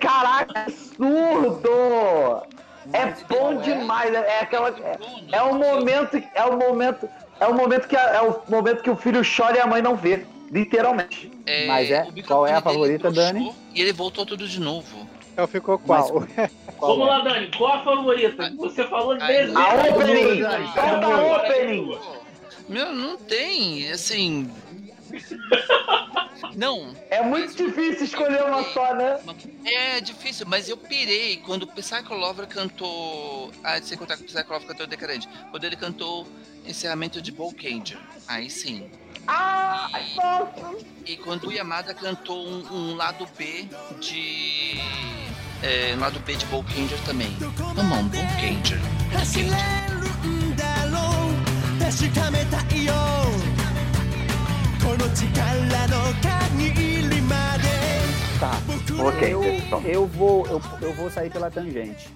[0.00, 2.42] Caraca, absurdo!
[2.92, 4.70] É bom demais, é, é aquela.
[4.70, 4.98] É,
[5.36, 6.22] é o momento.
[6.34, 7.08] É o momento.
[7.38, 9.80] É o momento que a- é o momento que o filho chora e a mãe
[9.82, 10.26] não vê.
[10.50, 11.30] Literalmente.
[11.46, 13.52] É, Mas é- qual é a favorita, puxou Dani?
[13.74, 15.08] E ele voltou tudo de novo.
[15.32, 16.08] Então ficou qual?
[16.76, 17.10] Qual Vamos é?
[17.10, 18.52] lá, Dani, qual a favorita?
[18.58, 20.42] Você falou Ai, dezenas A de opening!
[20.42, 21.98] Solta a opening!
[22.68, 24.50] Meu, não tem, assim.
[26.56, 29.20] Não, É muito difícil escolher uma só, né?
[29.64, 33.50] É difícil, mas eu pirei quando o Psycho Lover cantou.
[33.62, 35.28] Ah, sem contar que o Psycho Lover cantou Decadente.
[35.50, 36.26] Quando ele cantou
[36.66, 37.98] encerramento de Bolkanger.
[38.26, 38.90] Aí sim.
[39.26, 40.76] Ah, nossa!
[41.06, 43.68] E quando o Yamada cantou um, um lado B
[44.00, 44.80] de.
[45.62, 47.36] É, um lado B de Bolkanger também.
[47.74, 48.80] Come on, Bolkanger.
[51.90, 53.59] 走
[58.38, 58.50] Tá.
[59.04, 59.42] Ok, Eu,
[59.84, 62.08] eu, vou, eu, eu vou sair pela tangente.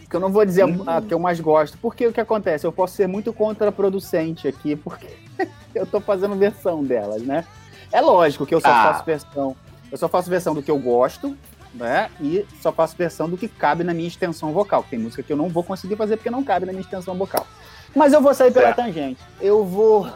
[0.00, 1.78] Porque eu não vou dizer a, a que eu mais gosto.
[1.78, 2.66] Porque o que acontece?
[2.66, 5.06] Eu posso ser muito contraproducente aqui, porque
[5.74, 7.44] eu tô fazendo versão delas, né?
[7.92, 8.92] É lógico que eu só Ah.
[8.92, 9.56] faço versão.
[9.90, 11.36] Eu só faço versão do que eu gosto,
[11.74, 12.10] né?
[12.20, 14.84] E só faço versão do que cabe na minha extensão vocal.
[14.88, 17.46] Tem música que eu não vou conseguir fazer porque não cabe na minha extensão vocal.
[17.94, 19.20] Mas eu vou sair pela tangente.
[19.40, 20.08] Eu vou.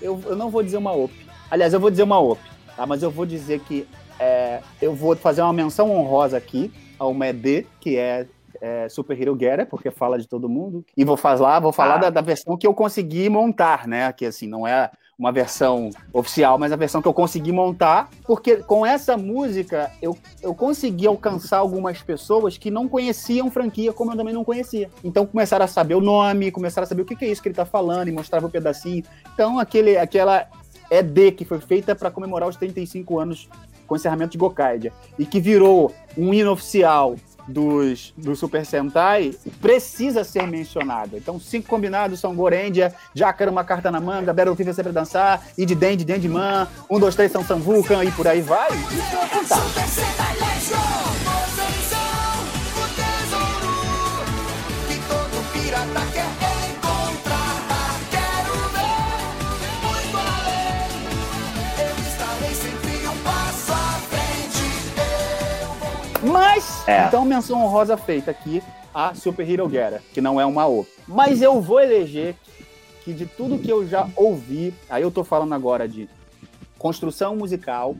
[0.00, 1.12] Eu, eu não vou dizer uma OP.
[1.50, 2.40] Aliás, eu vou dizer uma OP,
[2.76, 2.86] tá?
[2.86, 3.86] Mas eu vou dizer que
[4.18, 8.26] é, eu vou fazer uma menção honrosa aqui ao MED, que é,
[8.60, 10.84] é Super Hero Getter, porque fala de todo mundo.
[10.96, 11.98] E vou falar, vou falar Ah.
[11.98, 14.12] da, da versão que eu consegui montar, né?
[14.12, 18.58] Que assim, não é uma versão oficial, mas a versão que eu consegui montar, porque
[18.58, 24.16] com essa música eu, eu consegui alcançar algumas pessoas que não conheciam franquia como eu
[24.16, 24.88] também não conhecia.
[25.02, 27.48] Então começaram a saber o nome, começaram a saber o que que é isso que
[27.48, 29.02] ele tá falando e mostrava o pedacinho.
[29.34, 30.46] Então aquele, aquela
[30.88, 33.48] ED que foi feita para comemorar os 35 anos
[33.88, 37.16] com o encerramento de Gokaidia e que virou um hino oficial
[37.48, 41.16] dos, do Super Sentai precisa ser mencionada.
[41.16, 45.64] Então, cinco combinados são Gorendia, Jácara, uma carta na manga, Battlefield é sempre dançar, e
[45.64, 48.68] de Dendi, Dendiman, um, dois, três são Samvulcan e por aí vai.
[48.70, 51.17] Isso é fantástico.
[66.28, 67.06] Mas, É.
[67.06, 68.62] então menção honrosa feita aqui
[68.94, 70.86] a Super Hero Getter, que não é uma O.
[71.06, 72.34] Mas eu vou eleger
[73.04, 76.08] que de tudo que eu já ouvi, aí eu tô falando agora de
[76.78, 77.96] construção musical,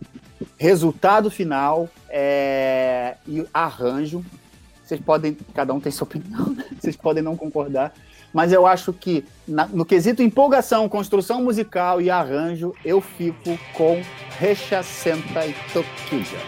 [0.57, 4.25] resultado final é, e arranjo.
[4.85, 7.93] Vocês podem, cada um tem sua opinião, vocês podem não concordar,
[8.33, 14.01] mas eu acho que na- no quesito empolgação, construção musical e arranjo, eu fico com
[14.39, 16.39] Recha Sentai Tokuja.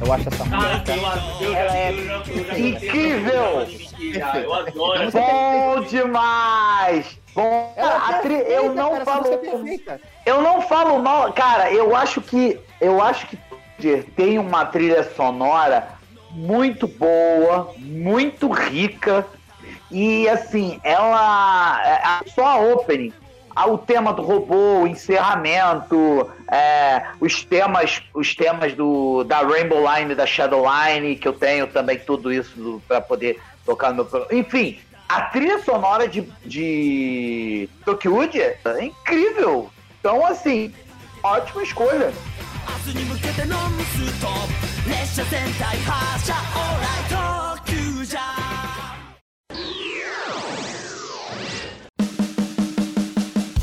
[0.00, 0.94] Eu acho essa Ah, música.
[0.94, 1.54] eu adoro.
[1.54, 3.66] Ela é eu já- eu já- eu já- incrível.
[4.14, 5.04] já- Eu adoro.
[5.04, 7.18] Você tem- Bom demais!
[7.34, 10.62] Bom, Ela a é tri- perfeita, eu não cara, essa falo, música é eu não
[10.62, 11.70] falo mal, cara.
[11.72, 13.38] Eu acho que eu acho que
[14.16, 15.88] tem uma trilha sonora
[16.30, 19.26] muito boa, muito rica
[19.91, 23.13] e assim ela é- só a opening,
[23.55, 29.83] ah, o tema do robô, o encerramento, é, os temas, os temas do da Rainbow
[29.93, 34.05] Line, da Shadow Line que eu tenho também tudo isso para poder tocar no meu
[34.05, 34.39] programa.
[34.39, 39.69] Enfim, a trilha sonora de, de Tokyo é incrível.
[39.99, 40.73] Então, assim,
[41.23, 42.11] ótima escolha.
[42.65, 44.31] 明日に向けてノンストッ
[44.83, 48.46] プ列車全体発車オーライ特急じゃ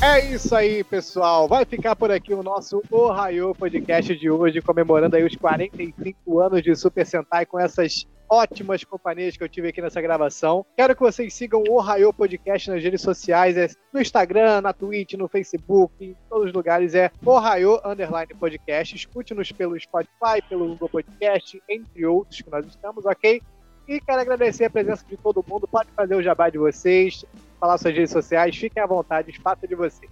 [0.01, 1.47] É isso aí, pessoal.
[1.47, 6.61] Vai ficar por aqui o nosso Ohio Podcast de hoje, comemorando aí os 45 anos
[6.61, 10.65] de Super Sentai com essas ótimas companhias que eu tive aqui nessa gravação.
[10.75, 15.13] Quero que vocês sigam o Ohio Podcast nas redes sociais, é no Instagram, na Twitch,
[15.13, 18.95] no Facebook, em todos os lugares é Ohio Underline Podcast.
[18.95, 23.41] Escute-nos pelo Spotify, pelo Google Podcast, entre outros que nós estamos, ok?
[23.87, 25.67] E quero agradecer a presença de todo mundo.
[25.67, 27.23] Pode fazer o jabá de vocês,
[27.59, 30.09] falar suas redes sociais, fiquem à vontade, espaço de vocês.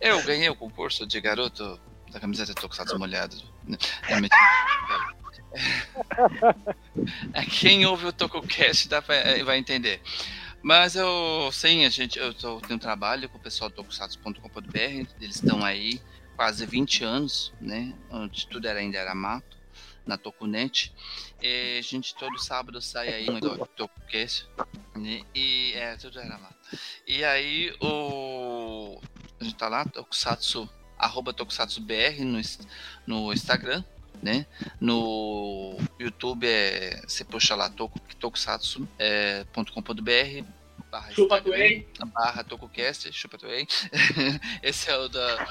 [0.00, 1.78] Eu ganhei o concurso de garoto
[2.12, 3.36] da camiseta Tokusatsu molhado.
[4.08, 4.14] É.
[7.32, 10.00] É, Quem ouve o TokuCast dá pra- vai entender.
[10.62, 14.78] Mas eu, sim, a gente, eu tô, tenho um trabalho com o pessoal do tokusatsu.com.br,
[15.20, 16.00] eles estão aí
[16.36, 17.92] quase 20 anos, né?
[18.10, 19.56] Onde tudo era, ainda era mato,
[20.08, 20.92] na Tokunet.
[21.40, 24.48] E a gente todo sábado sai aí no TokuCast.
[24.96, 26.56] né, E é, tudo era mato.
[27.06, 29.00] E aí o.
[29.40, 30.68] A gente tá lá, Tokusatsu,
[30.98, 32.40] arroba TokusatsuBR no,
[33.06, 33.84] no Instagram,
[34.20, 34.44] né?
[34.80, 37.00] No YouTube é.
[37.06, 40.44] Você puxa lá toku- tokusatsu.com.br
[40.90, 41.88] barra Chupa Instagram, Tuei.
[42.12, 43.66] barra TokuCast, chupa Tuei.
[44.62, 45.46] Esse é o da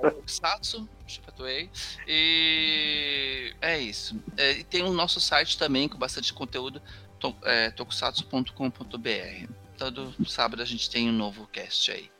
[0.00, 1.70] Tokusatsu, chupa Tuei.
[2.06, 4.20] E é isso.
[4.36, 6.80] É, e tem o nosso site também com bastante conteúdo,
[7.18, 9.48] to, é, tokusatsu.com.br.
[9.76, 12.10] Todo sábado a gente tem um novo cast aí.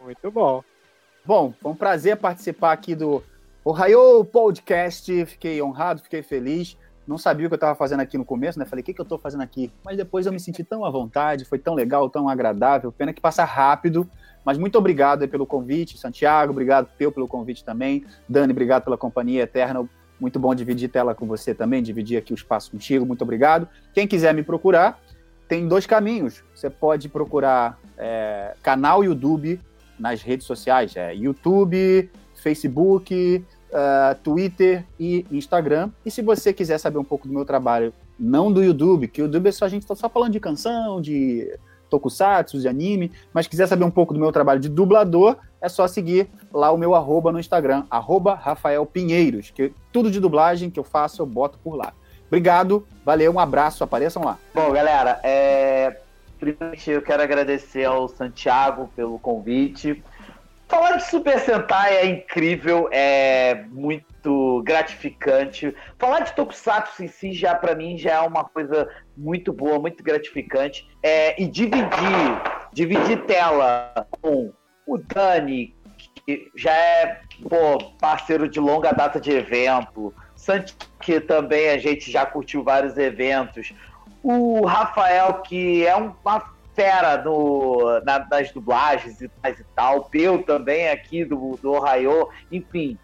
[0.00, 0.62] Muito bom.
[1.24, 3.22] Bom, foi um prazer participar aqui do
[3.64, 5.24] Ohio Podcast.
[5.26, 6.76] Fiquei honrado, fiquei feliz.
[7.06, 8.64] Não sabia o que eu estava fazendo aqui no começo, né?
[8.64, 9.72] Falei, o que, que eu estou fazendo aqui?
[9.84, 12.92] Mas depois eu me senti tão à vontade, foi tão legal, tão agradável.
[12.92, 14.08] Pena que passa rápido.
[14.44, 16.52] Mas muito obrigado pelo convite, Santiago.
[16.52, 18.04] Obrigado, Peu, pelo convite também.
[18.28, 19.88] Dani, obrigado pela companhia eterna.
[20.20, 23.04] Muito bom dividir tela com você também, dividir aqui o espaço contigo.
[23.04, 23.68] Muito obrigado.
[23.92, 25.00] Quem quiser me procurar,
[25.48, 26.44] tem dois caminhos.
[26.54, 29.60] Você pode procurar é, canal YouTube
[29.98, 35.90] nas redes sociais, é YouTube, Facebook, uh, Twitter e Instagram.
[36.04, 39.24] E se você quiser saber um pouco do meu trabalho, não do YouTube, que o
[39.24, 41.58] YouTube é só a gente tá só falando de canção, de
[41.90, 45.86] tokusatsu, de anime, mas quiser saber um pouco do meu trabalho de dublador, é só
[45.86, 50.80] seguir lá o meu arroba no Instagram, arroba Rafael Pinheiros, que tudo de dublagem que
[50.80, 51.92] eu faço eu boto por lá.
[52.28, 54.38] Obrigado, valeu, um abraço, apareçam lá.
[54.54, 55.98] Bom, galera, é...
[56.86, 60.02] eu quero agradecer ao Santiago pelo convite.
[60.72, 65.76] Falar de Super Sentai é incrível, é muito gratificante.
[65.98, 70.02] Falar de Tokusatsu em si já para mim já é uma coisa muito boa, muito
[70.02, 70.88] gratificante.
[71.02, 71.90] É, e dividir,
[72.72, 74.50] dividir tela com
[74.86, 75.76] o Dani,
[76.24, 82.10] que já é pô, parceiro de longa data de evento, Santi, que também a gente
[82.10, 83.74] já curtiu vários eventos,
[84.22, 86.40] o Rafael, que é uma
[86.74, 92.96] fera no, na, nas dublagens e, e tal, Peu também aqui do, do Ohio, enfim.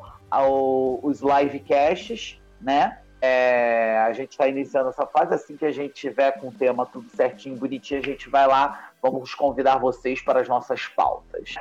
[1.02, 3.01] os livecasts, né?
[3.22, 5.36] É, a gente está iniciando essa fase.
[5.36, 8.90] Assim que a gente tiver com o tema tudo certinho, bonitinho, a gente vai lá.
[9.02, 11.56] Vamos convidar vocês para as nossas pautas.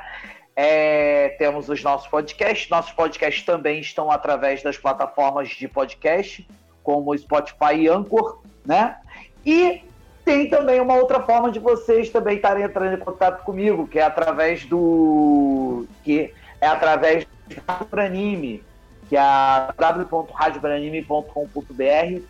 [0.55, 2.69] É, temos os nossos podcasts.
[2.69, 6.47] Nossos podcasts também estão através das plataformas de podcast,
[6.83, 8.97] como Spotify e Anchor, né?
[9.45, 9.83] E
[10.25, 14.03] tem também uma outra forma de vocês também estarem entrando em contato comigo, que é
[14.03, 15.85] através do.
[16.03, 18.63] que é através do anime
[19.11, 19.73] que é a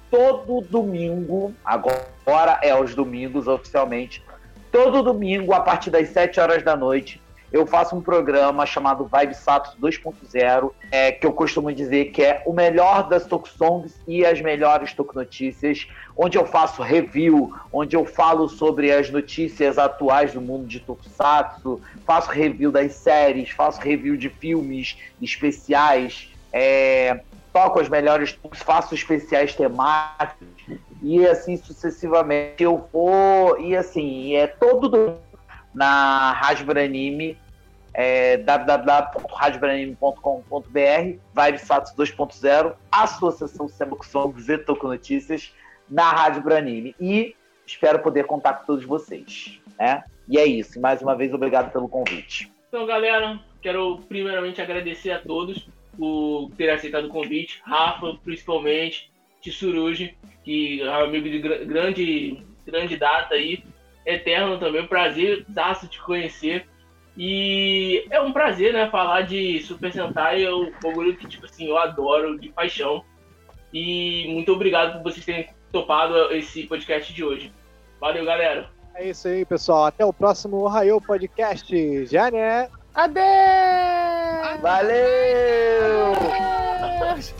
[0.09, 4.23] todo domingo, agora é os domingos oficialmente,
[4.71, 7.21] todo domingo a partir das 7 horas da noite,
[7.51, 12.41] eu faço um programa chamado Vibe Satos 2.0, é, que eu costumo dizer que é
[12.47, 15.87] o melhor das Tokusongs e as melhores Tokunotícias,
[16.17, 21.79] onde eu faço review, onde eu falo sobre as notícias atuais do mundo de Tokusatsu,
[22.07, 27.21] faço review das séries, faço review de filmes especiais, é,
[27.53, 30.47] toco as melhores faço especiais temáticos
[31.01, 35.17] e assim sucessivamente eu vou e assim é todo
[35.73, 37.37] na Rádio Branime
[37.93, 45.53] é, www.radiobranime.com.br Vibesats 2.0 Associação Semacução Zeto com Notícias
[45.89, 50.03] na Rádio Branime e espero poder contar com todos vocês né?
[50.27, 52.51] e é isso, mais uma vez obrigado pelo convite.
[52.69, 55.67] Então galera, quero primeiramente agradecer a todos
[56.01, 62.97] por ter aceitado o convite, Rafa, principalmente, Tsurugi, que é um amigo de grande, grande
[62.97, 63.63] data aí,
[64.03, 66.65] eterno também, prazer daço te conhecer.
[67.15, 71.67] E é um prazer, né, falar de Super Sentai, é um bagulho que, tipo assim,
[71.67, 73.05] eu adoro de paixão.
[73.71, 77.53] E muito obrigado por vocês terem topado esse podcast de hoje.
[77.99, 78.71] Valeu, galera.
[78.95, 79.85] É isso aí, pessoal.
[79.85, 82.07] Até o próximo Ohio Podcast.
[82.07, 82.69] Já, né?
[82.93, 84.61] Adeus!
[84.61, 86.13] Valeu!
[86.13, 87.33] Adeus!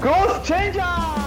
[0.00, 1.23] Ghost Changer!